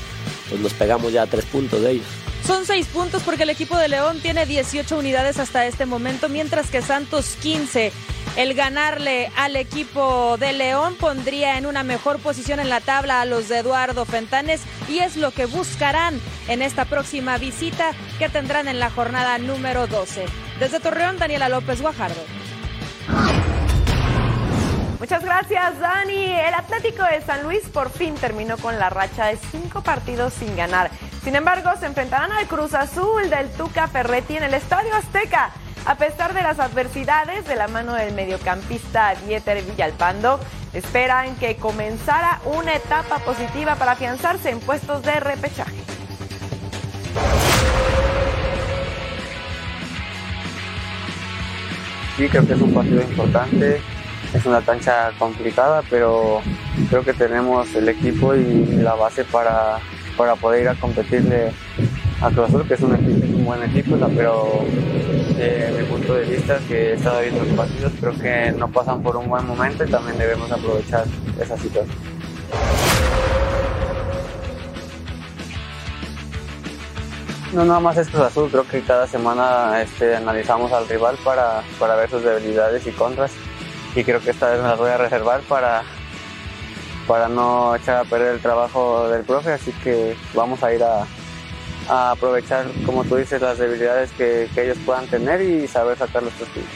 [0.48, 2.06] pues nos pegamos ya a tres puntos de ellos.
[2.46, 6.70] Son seis puntos porque el equipo de León tiene 18 unidades hasta este momento, mientras
[6.70, 7.92] que Santos 15.
[8.37, 13.24] El ganarle al equipo de León pondría en una mejor posición en la tabla a
[13.24, 18.68] los de Eduardo Fentanes y es lo que buscarán en esta próxima visita que tendrán
[18.68, 20.26] en la jornada número 12.
[20.61, 22.22] Desde Torreón, Daniela López Guajardo.
[24.98, 26.32] Muchas gracias, Dani.
[26.32, 30.56] El Atlético de San Luis por fin terminó con la racha de cinco partidos sin
[30.56, 30.90] ganar.
[31.22, 35.50] Sin embargo, se enfrentarán al Cruz Azul del Tuca Ferretti en el Estadio Azteca.
[35.87, 40.40] A pesar de las adversidades de la mano del mediocampista Dieter Villalpando,
[40.72, 45.76] esperan que comenzara una etapa positiva para afianzarse en puestos de repechaje.
[52.16, 53.80] Sí, creo que es un partido importante
[54.34, 56.40] es una cancha complicada, pero
[56.90, 59.78] creo que tenemos el equipo y la base para,
[60.16, 61.52] para poder ir a competirle
[62.20, 64.64] a Cruz Azul, que es un, equipo, un buen equipo, pero
[65.38, 69.02] eh, mi punto de vista, que he estado viendo los partidos, creo que no pasan
[69.02, 71.04] por un buen momento y también debemos aprovechar
[71.40, 71.96] esa situación.
[77.54, 81.96] No, nada más es Azul, creo que cada semana este, analizamos al rival para, para
[81.96, 83.30] ver sus debilidades y contras
[83.94, 85.83] y creo que esta vez me las voy a reservar para,
[87.07, 91.07] para no echar a perder el trabajo del profe, así que vamos a ir a,
[92.11, 96.35] aprovechar, como tú dices, las debilidades que, que ellos puedan tener y saber sacar los
[96.35, 96.68] partidos.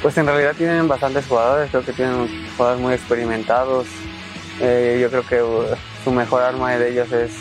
[0.00, 3.86] Pues en realidad tienen bastantes jugadores, creo que tienen jugadores muy experimentados.
[4.60, 7.32] Eh, yo creo que uh, su mejor arma de ellos es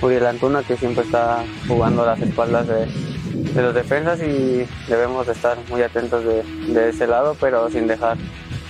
[0.00, 2.88] Uriel Antuna, que siempre está jugando a las espaldas de,
[3.32, 7.86] de los defensas y debemos de estar muy atentos de, de, ese lado, pero sin
[7.86, 8.16] dejar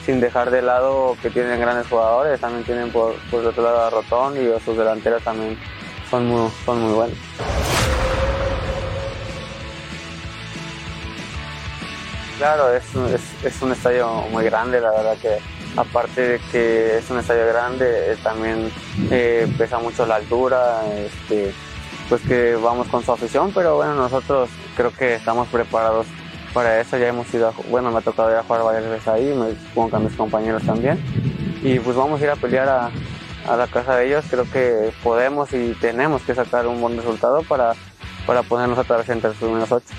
[0.05, 3.85] sin dejar de lado que tienen grandes jugadores, también tienen por, por el otro lado
[3.85, 5.59] a Rotón y sus delanteros también
[6.11, 7.18] son muy, son muy buenos.
[12.38, 15.38] Claro, es, es, es, un estadio muy grande, la verdad que
[15.77, 18.71] aparte de que es un estadio grande, eh, también
[19.11, 21.53] eh, pesa mucho la altura, este,
[22.09, 26.07] pues que vamos con su afición, pero bueno, nosotros creo que estamos preparados
[26.55, 29.09] para eso, ya hemos ido, a, bueno, me ha tocado ir a jugar varias veces
[29.09, 30.99] ahí, me supongo que a mis compañeros también,
[31.62, 32.90] y pues vamos a ir a pelear a,
[33.47, 37.42] a la casa de ellos, creo que podemos y tenemos que sacar un buen resultado
[37.42, 37.75] para,
[38.27, 39.94] para ponernos otra vez entre los primeros ocho.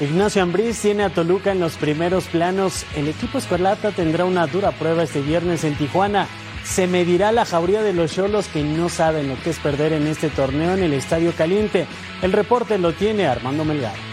[0.00, 2.86] Ignacio Ambriz tiene a Toluca en los primeros planos.
[2.96, 6.26] El equipo escarlata tendrá una dura prueba este viernes en Tijuana.
[6.64, 10.06] Se medirá la jauría de los cholos que no saben lo que es perder en
[10.06, 11.86] este torneo en el Estadio Caliente.
[12.22, 14.10] El reporte lo tiene Armando Melgar.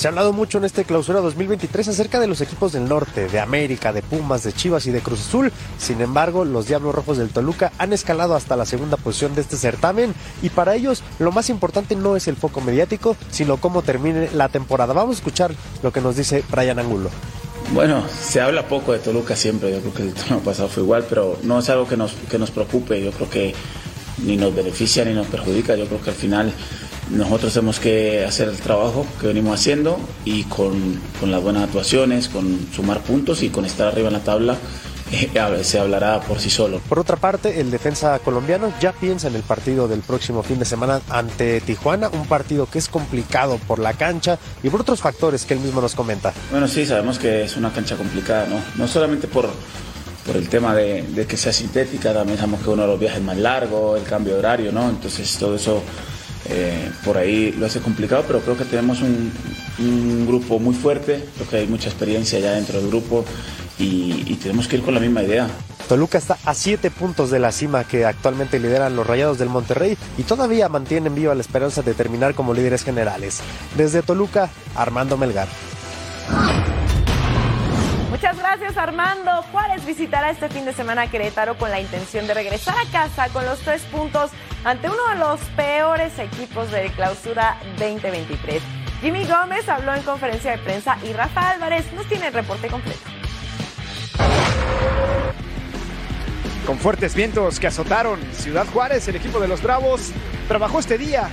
[0.00, 3.38] Se ha hablado mucho en este clausura 2023 acerca de los equipos del norte, de
[3.38, 5.52] América, de Pumas, de Chivas y de Cruz Azul.
[5.76, 9.58] Sin embargo, los Diablos Rojos del Toluca han escalado hasta la segunda posición de este
[9.58, 14.30] certamen y para ellos lo más importante no es el foco mediático, sino cómo termine
[14.32, 14.94] la temporada.
[14.94, 17.10] Vamos a escuchar lo que nos dice Brian Angulo.
[17.72, 21.06] Bueno, se habla poco de Toluca siempre, yo creo que el torneo pasado fue igual,
[21.08, 23.54] pero no es algo que nos, que nos preocupe, yo creo que
[24.24, 26.52] ni nos beneficia ni nos perjudica, yo creo que al final
[27.10, 32.28] nosotros tenemos que hacer el trabajo que venimos haciendo y con, con las buenas actuaciones,
[32.28, 34.56] con sumar puntos y con estar arriba en la tabla
[35.62, 36.80] se hablará por sí solo.
[36.88, 40.64] Por otra parte, el defensa colombiano ya piensa en el partido del próximo fin de
[40.64, 45.44] semana ante Tijuana, un partido que es complicado por la cancha y por otros factores
[45.44, 46.32] que él mismo nos comenta.
[46.50, 48.60] Bueno, sí, sabemos que es una cancha complicada, ¿no?
[48.76, 49.48] No solamente por,
[50.26, 53.22] por el tema de, de que sea sintética, también sabemos que uno de los viajes
[53.22, 54.88] más largo, el cambio de horario, ¿no?
[54.88, 55.82] Entonces todo eso
[56.48, 59.30] eh, por ahí lo hace complicado, pero creo que tenemos un,
[59.78, 63.24] un, grupo muy fuerte, creo que hay mucha experiencia ya dentro del grupo
[63.80, 65.48] y, y, tenemos que ir con la misma idea.
[65.88, 69.96] Toluca está a siete puntos de la cima que actualmente lideran los Rayados del Monterrey
[70.18, 73.40] y todavía mantienen viva la esperanza de terminar como líderes generales.
[73.76, 75.48] Desde Toluca, Armando Melgar.
[78.10, 79.42] Muchas gracias Armando.
[79.50, 83.28] Juárez visitará este fin de semana a Querétaro con la intención de regresar a casa
[83.32, 84.30] con los tres puntos
[84.62, 88.62] ante uno de los peores equipos de clausura 2023.
[89.00, 93.19] Jimmy Gómez habló en conferencia de prensa y Rafa Álvarez nos tiene el reporte completo.
[96.66, 100.12] Con fuertes vientos que azotaron Ciudad Juárez, el equipo de los Bravos
[100.46, 101.28] trabajó este día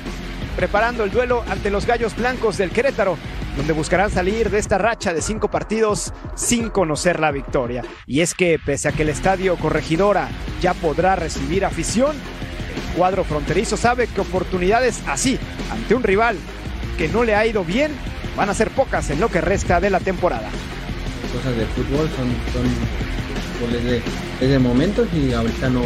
[0.55, 3.15] preparando el duelo ante los Gallos Blancos del Querétaro,
[3.55, 7.83] donde buscarán salir de esta racha de cinco partidos sin conocer la victoria.
[8.07, 10.29] Y es que pese a que el estadio Corregidora
[10.59, 15.37] ya podrá recibir afición, el cuadro fronterizo sabe que oportunidades así,
[15.71, 16.37] ante un rival
[16.97, 17.91] que no le ha ido bien,
[18.35, 20.49] van a ser pocas en lo que resta de la temporada.
[21.31, 22.29] Cosas de fútbol son
[23.65, 24.01] de,
[24.41, 25.81] es de momentos y ahorita no,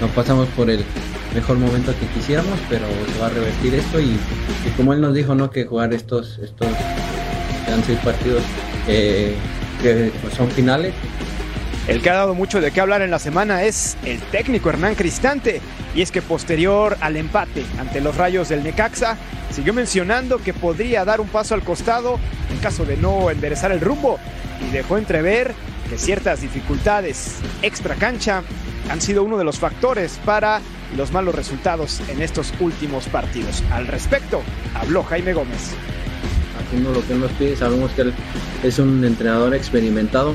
[0.00, 0.84] no pasamos por el
[1.34, 4.10] mejor momento que quisiéramos, pero se va a revertir esto y,
[4.66, 5.50] y como él nos dijo, ¿no?
[5.50, 6.68] Que jugar estos, estos
[7.72, 8.42] han seis partidos
[8.88, 9.34] eh,
[9.82, 10.94] que pues, son finales.
[11.88, 14.94] El que ha dado mucho de qué hablar en la semana es el técnico Hernán
[14.94, 15.60] Cristante.
[15.94, 19.16] Y es que posterior al empate ante los rayos del Necaxa,
[19.50, 22.18] siguió mencionando que podría dar un paso al costado
[22.50, 24.18] en caso de no enderezar el rumbo.
[24.66, 25.54] Y dejó entrever
[25.88, 28.42] que ciertas dificultades extra cancha
[28.90, 30.60] han sido uno de los factores para
[30.96, 33.62] los malos resultados en estos últimos partidos.
[33.72, 34.42] Al respecto,
[34.74, 35.74] habló Jaime Gómez.
[36.64, 38.14] Haciendo lo que él nos pide, sabemos que él
[38.62, 40.34] es un entrenador experimentado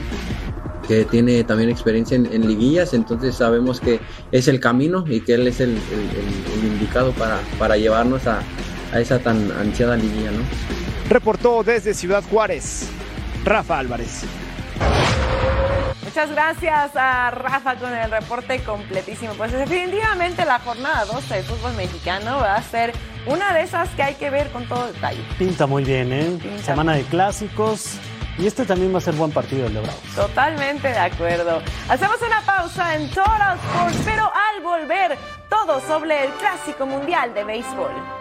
[0.87, 3.99] que tiene también experiencia en, en, liguillas, entonces sabemos que
[4.31, 8.25] es el camino y que él es el, el, el, el indicado para, para llevarnos
[8.25, 8.39] a,
[8.91, 10.31] a, esa tan ansiada liguilla.
[10.31, 10.39] ¿no?
[11.07, 12.87] Reportó desde Ciudad Juárez,
[13.45, 14.23] Rafa Álvarez.
[16.09, 19.33] Muchas gracias a Rafa con el reporte completísimo.
[19.35, 22.93] Pues definitivamente la jornada 12 del fútbol mexicano va a ser
[23.27, 25.23] una de esas que hay que ver con todo detalle.
[25.37, 26.35] Pinta muy bien, ¿eh?
[26.41, 27.99] Pinta Semana de clásicos.
[28.39, 30.01] Y este también va a ser buen partido el de Bravos.
[30.15, 31.61] Totalmente de acuerdo.
[31.87, 35.15] Hacemos una pausa en Total Sports, pero al volver,
[35.47, 38.18] todo sobre el Clásico Mundial de Béisbol.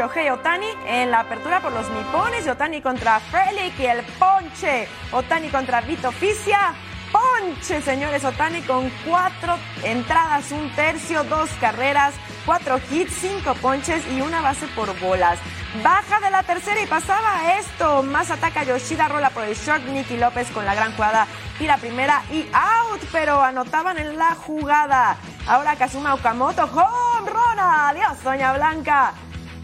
[0.00, 4.88] Shohei Otani en la apertura por los nipones, Otani contra Frelick y el ponche.
[5.12, 6.72] Otani contra Vito Ficia.
[7.12, 12.14] Ponche, señores, Otani con cuatro entradas, un tercio, dos carreras,
[12.46, 15.38] cuatro hits, cinco ponches y una base por bolas.
[15.84, 18.02] Baja de la tercera y pasaba esto.
[18.02, 19.84] Más ataca Yoshida, rola por el short.
[19.84, 21.26] Nicky López con la gran jugada.
[21.58, 25.18] Tira primera y out, pero anotaban en la jugada.
[25.46, 27.58] Ahora Kazuma Okamoto, home run.
[27.58, 29.12] Adiós, Doña Blanca.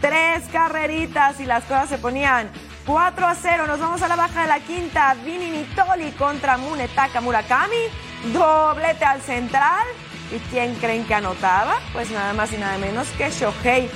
[0.01, 2.51] Tres carreritas y las cosas se ponían
[2.85, 3.67] 4 a 0.
[3.67, 5.15] Nos vamos a la baja de la quinta.
[5.25, 7.83] Vini Mitoli contra Munetaka Murakami.
[8.31, 9.85] Doblete al central.
[10.31, 11.79] ¿Y quién creen que anotaba?
[11.93, 13.89] Pues nada más y nada menos que Shohei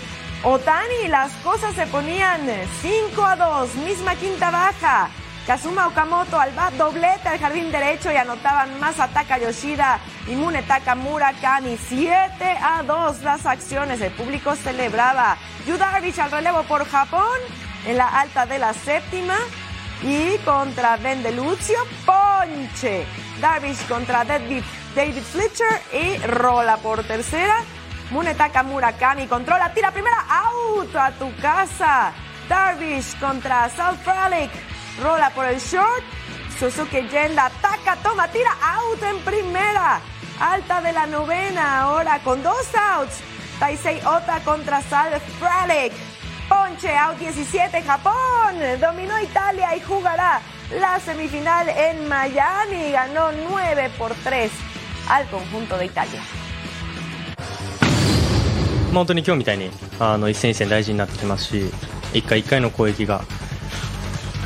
[0.43, 1.07] Otani.
[1.07, 2.41] Las cosas se ponían
[2.81, 3.75] 5 a 2.
[3.75, 5.09] Misma quinta baja.
[5.45, 9.99] Kazuma Okamoto al bat, doblete al jardín derecho y anotaban más ataca Yoshida
[10.31, 11.77] y Munetaka Murakami.
[11.77, 13.99] 7 a 2 las acciones.
[13.99, 15.37] El público celebraba.
[15.67, 17.37] Yu Darvish al relevo por Japón
[17.85, 19.35] en la alta de la séptima.
[20.03, 23.05] Y contra Ben Lucio, ponche.
[23.41, 24.63] Darvish contra David,
[24.95, 27.57] David Fletcher y rola por tercera.
[28.09, 32.13] Munetaka Murakami controla, tira primera, out a tu casa.
[32.47, 34.51] Darvish contra Sal Frelick,
[35.01, 36.03] rola por el short.
[36.57, 40.01] Suzuki Yenda ataca, toma, tira, out en primera
[40.40, 43.22] Alta de la novena, ahora con dos outs.
[43.58, 45.94] Taisei Ota contra Sal Frelick.
[46.48, 48.80] Ponche, out 17, Japón.
[48.80, 50.40] Dominó Italia y jugará
[50.78, 52.92] la semifinal en Miami.
[52.92, 54.50] Ganó 9 por 3
[55.08, 56.20] al conjunto de Italia.
[58.92, 61.70] 本当に今日みたいにあの一戦一戦大事になってきますし
[62.14, 63.24] 一回一回の攻撃が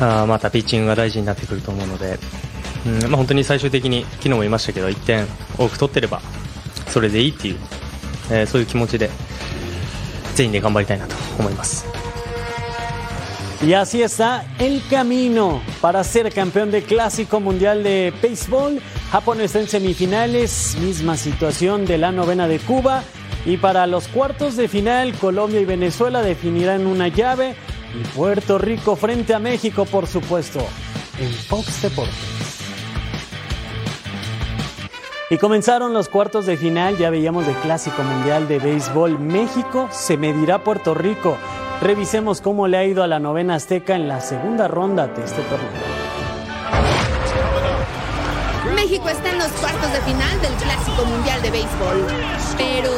[0.00, 2.18] あまたピッチングが大事になってくると思うので、
[2.86, 5.26] うんまあ、本当に最終的に昨日も言いましたけど1点
[5.58, 6.20] 多く取ってれば
[6.88, 7.56] それでいいっていう、
[8.30, 9.10] えーそういう気持ちで
[10.34, 11.86] 全員で頑張りたいなと思います
[13.62, 18.80] Y así está el camino para ser campeón de Clásico Mundial de Béisbol.
[19.12, 23.02] Japón está en semifinales, misma situación de la novena de Cuba.
[23.44, 27.54] Y para los cuartos de final, Colombia y Venezuela definirán una llave.
[27.94, 30.60] Y Puerto Rico frente a México, por supuesto,
[31.18, 32.33] en Fox Deportes.
[35.35, 39.19] Y comenzaron los cuartos de final, ya veíamos de Clásico Mundial de Béisbol.
[39.19, 41.35] México se medirá a Puerto Rico.
[41.81, 45.41] Revisemos cómo le ha ido a la novena azteca en la segunda ronda de este
[45.41, 46.04] torneo.
[48.85, 52.05] México está en los cuartos de final del Clásico Mundial de Béisbol.
[52.55, 52.91] Pero,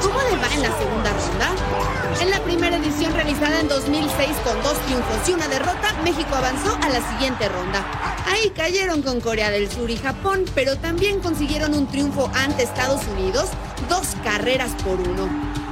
[0.00, 2.18] ¿cómo le va en la segunda ronda?
[2.22, 6.74] En la primera edición realizada en 2006 con dos triunfos y una derrota, México avanzó
[6.80, 7.84] a la siguiente ronda.
[8.26, 13.02] Ahí cayeron con Corea del Sur y Japón, pero también consiguieron un triunfo ante Estados
[13.08, 13.50] Unidos,
[13.90, 15.28] dos carreras por uno,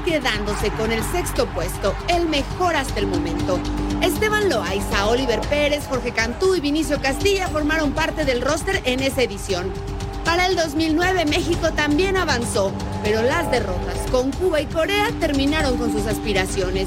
[0.07, 3.59] quedándose con el sexto puesto, el mejor hasta el momento.
[4.00, 9.22] Esteban Loaiza, Oliver Pérez, Jorge Cantú y Vinicio Castilla formaron parte del roster en esa
[9.22, 9.66] edición.
[10.24, 15.92] Para el 2009 México también avanzó, pero las derrotas con Cuba y Corea terminaron con
[15.92, 16.86] sus aspiraciones.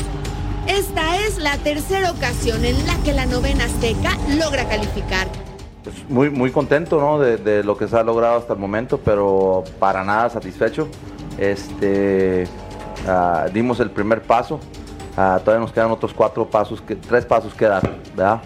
[0.66, 5.28] Esta es la tercera ocasión en la que la novena azteca logra calificar.
[6.08, 7.20] Muy, muy contento ¿no?
[7.20, 10.88] de, de lo que se ha logrado hasta el momento, pero para nada satisfecho.
[11.38, 12.46] Este,
[13.10, 14.60] ah, dimos el primer paso,
[15.18, 17.82] ah, todavía nos quedan otros cuatro pasos, que, tres pasos que dar,
[18.16, 18.42] ¿verdad?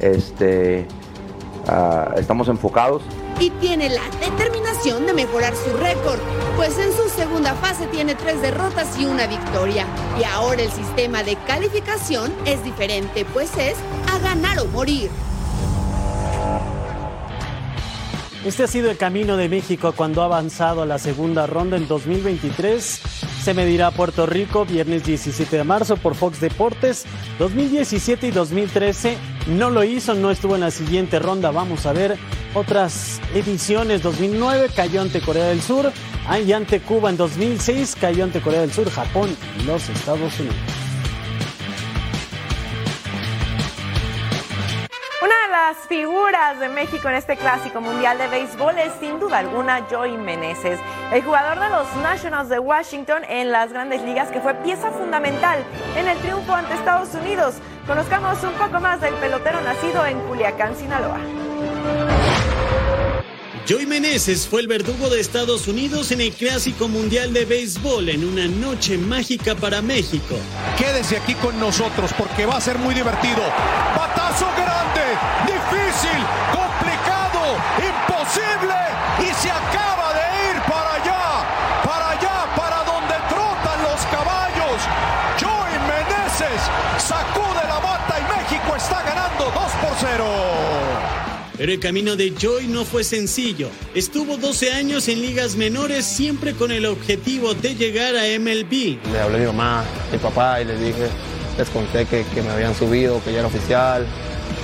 [0.00, 0.86] Este,
[1.68, 3.02] ah, estamos enfocados.
[3.38, 6.18] y tiene la determinación de mejorar su récord,
[6.56, 9.86] pues en su segunda fase tiene tres derrotas y una victoria.
[10.18, 13.76] Y ahora el sistema de calificación es diferente, pues es
[14.10, 15.10] a ganar o morir.
[18.46, 21.88] Este ha sido el camino de México cuando ha avanzado a la segunda ronda en
[21.88, 23.00] 2023.
[23.46, 27.04] Se medirá a Puerto Rico viernes 17 de marzo por Fox Deportes.
[27.38, 29.16] 2017 y 2013
[29.56, 31.52] no lo hizo, no estuvo en la siguiente ronda.
[31.52, 32.18] Vamos a ver
[32.54, 34.02] otras ediciones.
[34.02, 35.92] 2009 cayó ante Corea del Sur.
[36.44, 39.30] Y ante Cuba en 2006 cayó ante Corea del Sur, Japón
[39.60, 40.85] y los Estados Unidos.
[45.66, 50.16] Las figuras de México en este clásico mundial de béisbol es sin duda alguna Joey
[50.16, 50.78] Meneses,
[51.12, 55.58] el jugador de los Nationals de Washington en las grandes ligas que fue pieza fundamental
[55.96, 57.56] en el triunfo ante Estados Unidos.
[57.84, 61.18] Conozcamos un poco más del pelotero nacido en Culiacán, Sinaloa.
[63.68, 68.24] Joey Meneses fue el verdugo de Estados Unidos en el Clásico Mundial de Béisbol en
[68.24, 70.36] una noche mágica para México.
[70.78, 73.42] Quédese aquí con nosotros porque va a ser muy divertido.
[73.96, 75.02] Patazo grande,
[75.46, 78.74] difícil, complicado, imposible
[79.20, 79.95] y se acaba
[91.56, 93.68] pero el camino de Joy no fue sencillo.
[93.94, 98.98] Estuvo 12 años en ligas menores siempre con el objetivo de llegar a MLB.
[99.12, 101.08] Le hablé a mi mamá, a mi papá y les dije,
[101.58, 104.06] les conté que, me habían subido, que ya era oficial.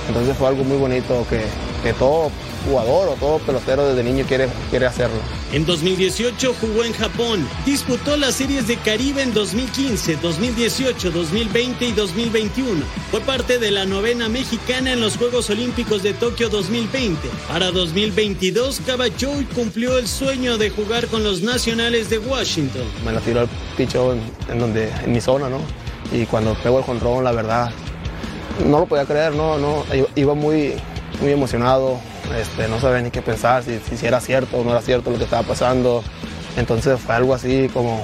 [0.07, 1.41] Entonces fue algo muy bonito que,
[1.83, 2.31] que todo
[2.65, 5.17] jugador o todo pelotero desde niño quiere, quiere hacerlo.
[5.51, 11.91] En 2018 jugó en Japón, disputó las series de Caribe en 2015, 2018, 2020 y
[11.91, 12.85] 2021.
[13.11, 17.27] Fue parte de la novena mexicana en los Juegos Olímpicos de Tokio 2020.
[17.47, 22.83] Para 2022, Cabachoy cumplió el sueño de jugar con los nacionales de Washington.
[23.05, 25.59] Me la tiró el picho en, en donde, en mi zona, ¿no?
[26.11, 27.71] Y cuando pego el jonrón, la verdad,
[28.65, 29.83] no lo podía creer, no, no,
[30.15, 30.73] iba muy,
[31.21, 31.99] muy emocionado,
[32.37, 35.17] este, no sabía ni qué pensar, si, si, era cierto o no era cierto lo
[35.17, 36.03] que estaba pasando.
[36.57, 38.03] Entonces fue algo así como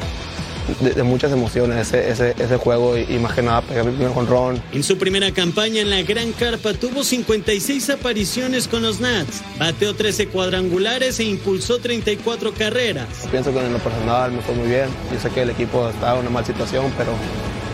[0.82, 3.93] de, de muchas emociones ese, ese, ese juego y, y, más que nada pegar el
[3.93, 4.61] primer jonrón.
[4.72, 9.95] En su primera campaña en la Gran Carpa tuvo 56 apariciones con los Nats, bateó
[9.95, 13.07] 13 cuadrangulares e impulsó 34 carreras.
[13.32, 14.88] Pienso que en lo personal me fue muy bien.
[15.11, 17.13] Yo sé que el equipo estaba en una mala situación, pero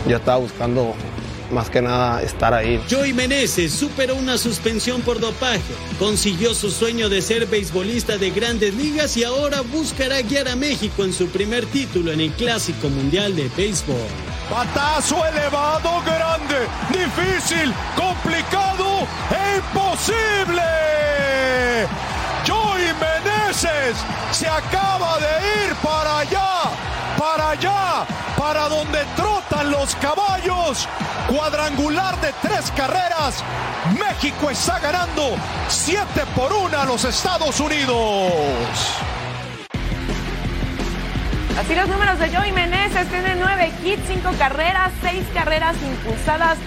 [0.07, 0.93] yo estaba buscando
[1.51, 2.81] más que nada estar ahí.
[2.89, 5.61] Joey Meneses superó una suspensión por dopaje,
[5.99, 11.03] consiguió su sueño de ser beisbolista de grandes ligas y ahora buscará guiar a México
[11.03, 13.95] en su primer título en el Clásico Mundial de Béisbol.
[14.49, 20.61] Patazo elevado, grande, difícil, complicado e imposible.
[22.45, 23.97] Joey Meneses
[24.31, 26.69] se acaba de ir para allá,
[27.25, 28.05] para allá,
[28.37, 30.87] para donde trotan los caballos.
[31.27, 33.43] Cuadrangular de tres carreras.
[33.97, 35.35] México está ganando
[35.67, 36.05] 7
[36.35, 38.31] por 1 a los Estados Unidos.
[41.59, 46.59] Así los números de Joey Meneses tiene 9 hits, 5 carreras, 6 carreras impulsadas,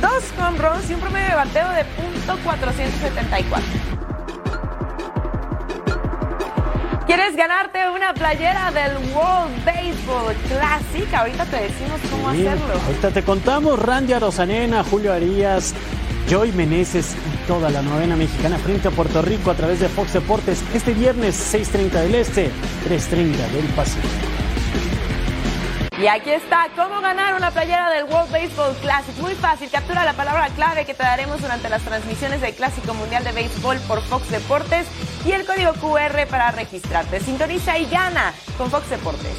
[0.00, 1.84] 2 home runs y un promedio de bateo de
[2.26, 3.93] .474.
[7.06, 11.12] ¿Quieres ganarte una playera del World Baseball Classic?
[11.14, 12.74] Ahorita te decimos cómo Bien, hacerlo.
[12.86, 15.74] Ahorita te contamos Randy Arosanena, Julio Arias,
[16.30, 20.14] Joy Meneses y toda la novena mexicana frente a Puerto Rico a través de Fox
[20.14, 22.50] Deportes este viernes 6.30 del Este,
[22.88, 24.43] 3.30 del Pacífico.
[25.96, 29.16] Y aquí está, cómo ganar una playera del World Baseball Classic.
[29.18, 33.22] Muy fácil, captura la palabra clave que te daremos durante las transmisiones del Clásico Mundial
[33.22, 34.88] de Béisbol por Fox Deportes
[35.24, 37.20] y el código QR para registrarte.
[37.20, 39.36] Sintoniza y gana con Fox Deportes.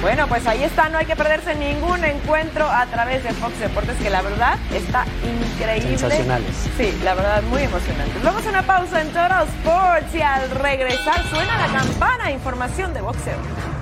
[0.00, 3.96] Bueno, pues ahí está, no hay que perderse ningún encuentro a través de Fox Deportes,
[3.98, 5.98] que la verdad está increíble.
[5.98, 6.56] Sensacionales.
[6.78, 8.18] Sí, la verdad, muy emocionante.
[8.22, 13.02] Vamos a una pausa en Total Sports y al regresar suena la campana, información de
[13.02, 13.75] boxeo.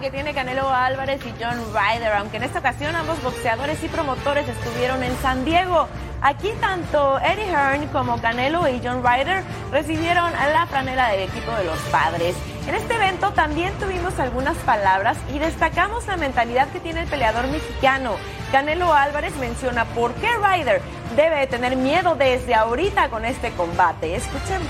[0.00, 4.48] Que tiene Canelo Álvarez y John Ryder, aunque en esta ocasión ambos boxeadores y promotores
[4.48, 5.88] estuvieron en San Diego.
[6.22, 11.64] Aquí tanto Eddie Hearn como Canelo y John Ryder recibieron la franela del equipo de
[11.64, 12.34] los padres.
[12.66, 17.46] En este evento también tuvimos algunas palabras y destacamos la mentalidad que tiene el peleador
[17.48, 18.16] mexicano.
[18.52, 20.80] Canelo Álvarez menciona por qué Ryder
[21.14, 24.16] debe tener miedo desde ahorita con este combate.
[24.16, 24.68] Escuchemos.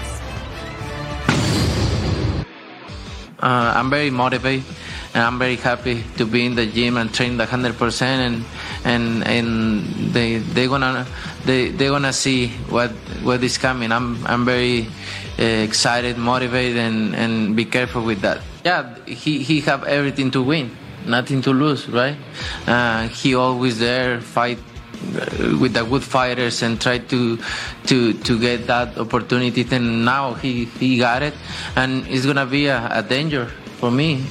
[3.43, 4.65] Uh, I'm very motivated
[5.15, 8.45] and I'm very happy to be in the gym and train the hundred percent and
[8.85, 11.07] and and they they gonna
[11.45, 12.91] they they gonna see what
[13.23, 13.93] what is coming.
[13.93, 14.87] I'm I'm very
[15.39, 18.41] uh, excited, motivated, and and be careful with that.
[18.65, 22.17] Yeah, he he have everything to win, nothing to lose, right?
[22.67, 24.59] Uh, he always there fight
[25.01, 27.39] uh, with the good fighters and try to
[27.87, 31.35] to to get that opportunity and now he he got it
[31.75, 33.47] and it's gonna be a, a danger
[33.81, 34.23] for me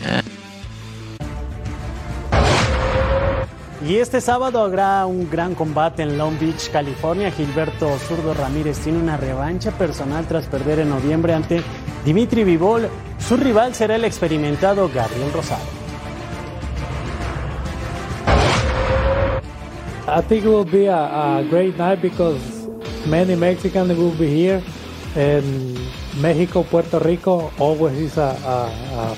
[3.90, 7.32] Y este sábado habrá un gran combate en Long Beach, California.
[7.32, 11.64] Gilberto Zurdo Ramírez tiene una revancha personal tras perder en noviembre ante
[12.06, 12.88] Dimitri Vivol.
[13.18, 15.64] Su rival será el experimentado Gabriel Rosado.
[20.08, 22.40] I think it will be a, a great night because
[23.08, 24.62] many Mexicans will be here,
[25.16, 25.80] and
[26.22, 28.70] Mexico, Puerto Rico always is a, a,
[29.00, 29.16] a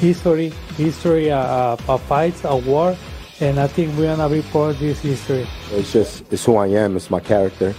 [0.00, 2.96] history, history, uh, of fights, a war,
[3.40, 5.46] and I think we're gonna of this history.
[5.70, 6.96] It's just it's who I am.
[6.96, 7.74] It's my character,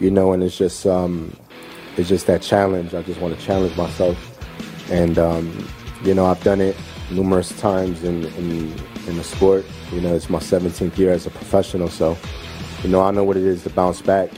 [0.00, 1.36] you know, and it's just um,
[1.96, 2.94] it's just that challenge.
[2.94, 4.16] I just want to challenge myself,
[4.90, 5.68] and um,
[6.02, 6.76] you know, I've done it
[7.10, 8.72] numerous times in in
[9.06, 9.64] in the sport.
[9.92, 12.16] You know, it's my 17th year as a professional, so
[12.82, 14.30] you know, I know what it is to bounce back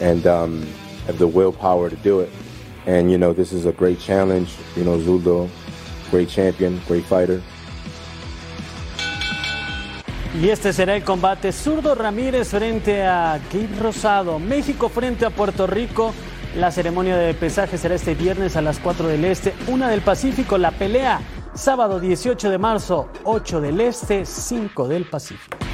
[0.00, 0.66] and um,
[1.06, 2.30] have the willpower to do it.
[2.86, 4.54] And, you know, this is a great challenge.
[4.76, 5.48] You know, Zuldo,
[6.10, 7.42] great champion, great fighter.
[10.38, 14.38] Y este será el combate zurdo Ramírez frente a Gabe Rosado.
[14.38, 16.14] México frente a Puerto Rico.
[16.56, 20.56] La ceremonia de pesaje será este viernes a las 4 del Este, 1 del Pacífico.
[20.56, 21.20] La pelea
[21.54, 25.69] sábado 18 de marzo, 8 del Este, 5 del Pacífico.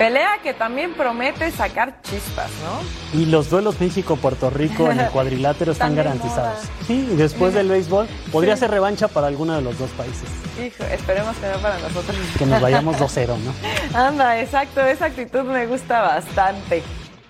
[0.00, 3.20] Pelea que también promete sacar chispas, ¿no?
[3.20, 6.64] Y los duelos México-Puerto Rico en el cuadrilátero están garantizados.
[6.64, 6.74] moda.
[6.86, 8.60] Sí, y después del béisbol podría Sí.
[8.60, 10.26] ser revancha para alguno de los dos países.
[10.58, 12.16] Hijo, esperemos que no para nosotros.
[12.38, 13.52] Que nos vayamos 2-0, ¿no?
[13.98, 16.82] Anda, exacto, esa actitud me gusta bastante.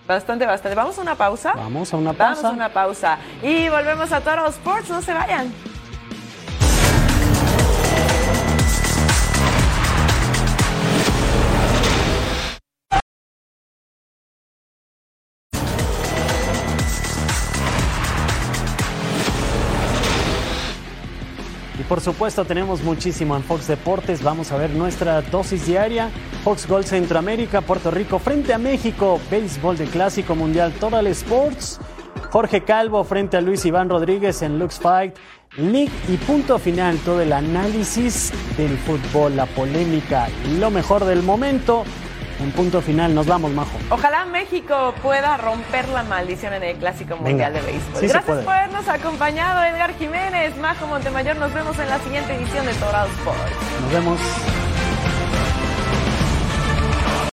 [0.06, 0.76] Bastante, bastante.
[0.76, 1.52] ¿Vamos a una pausa?
[1.56, 2.48] Vamos a una Vamos pausa.
[2.50, 3.18] a una pausa.
[3.42, 5.52] Y volvemos a Toro Sports, no se vayan.
[21.90, 24.22] Por supuesto tenemos muchísimo en Fox Deportes.
[24.22, 26.08] Vamos a ver nuestra dosis diaria.
[26.44, 29.20] Fox Gold Centroamérica, Puerto Rico frente a México.
[29.28, 31.80] Béisbol de Clásico Mundial Total Sports.
[32.30, 35.16] Jorge Calvo frente a Luis Iván Rodríguez en Lux Fight.
[35.56, 36.96] League y punto final.
[36.98, 40.28] Todo el análisis del fútbol, la polémica,
[40.60, 41.82] lo mejor del momento.
[42.40, 43.78] En punto final nos vamos, Majo.
[43.90, 47.66] Ojalá México pueda romper la maldición en el Clásico Mundial Venga.
[47.66, 48.00] de Béisbol.
[48.00, 51.36] Sí Gracias por habernos acompañado, Edgar Jiménez, Majo Montemayor.
[51.36, 53.40] Nos vemos en la siguiente edición de Torado Sports.
[53.82, 54.20] Nos vemos.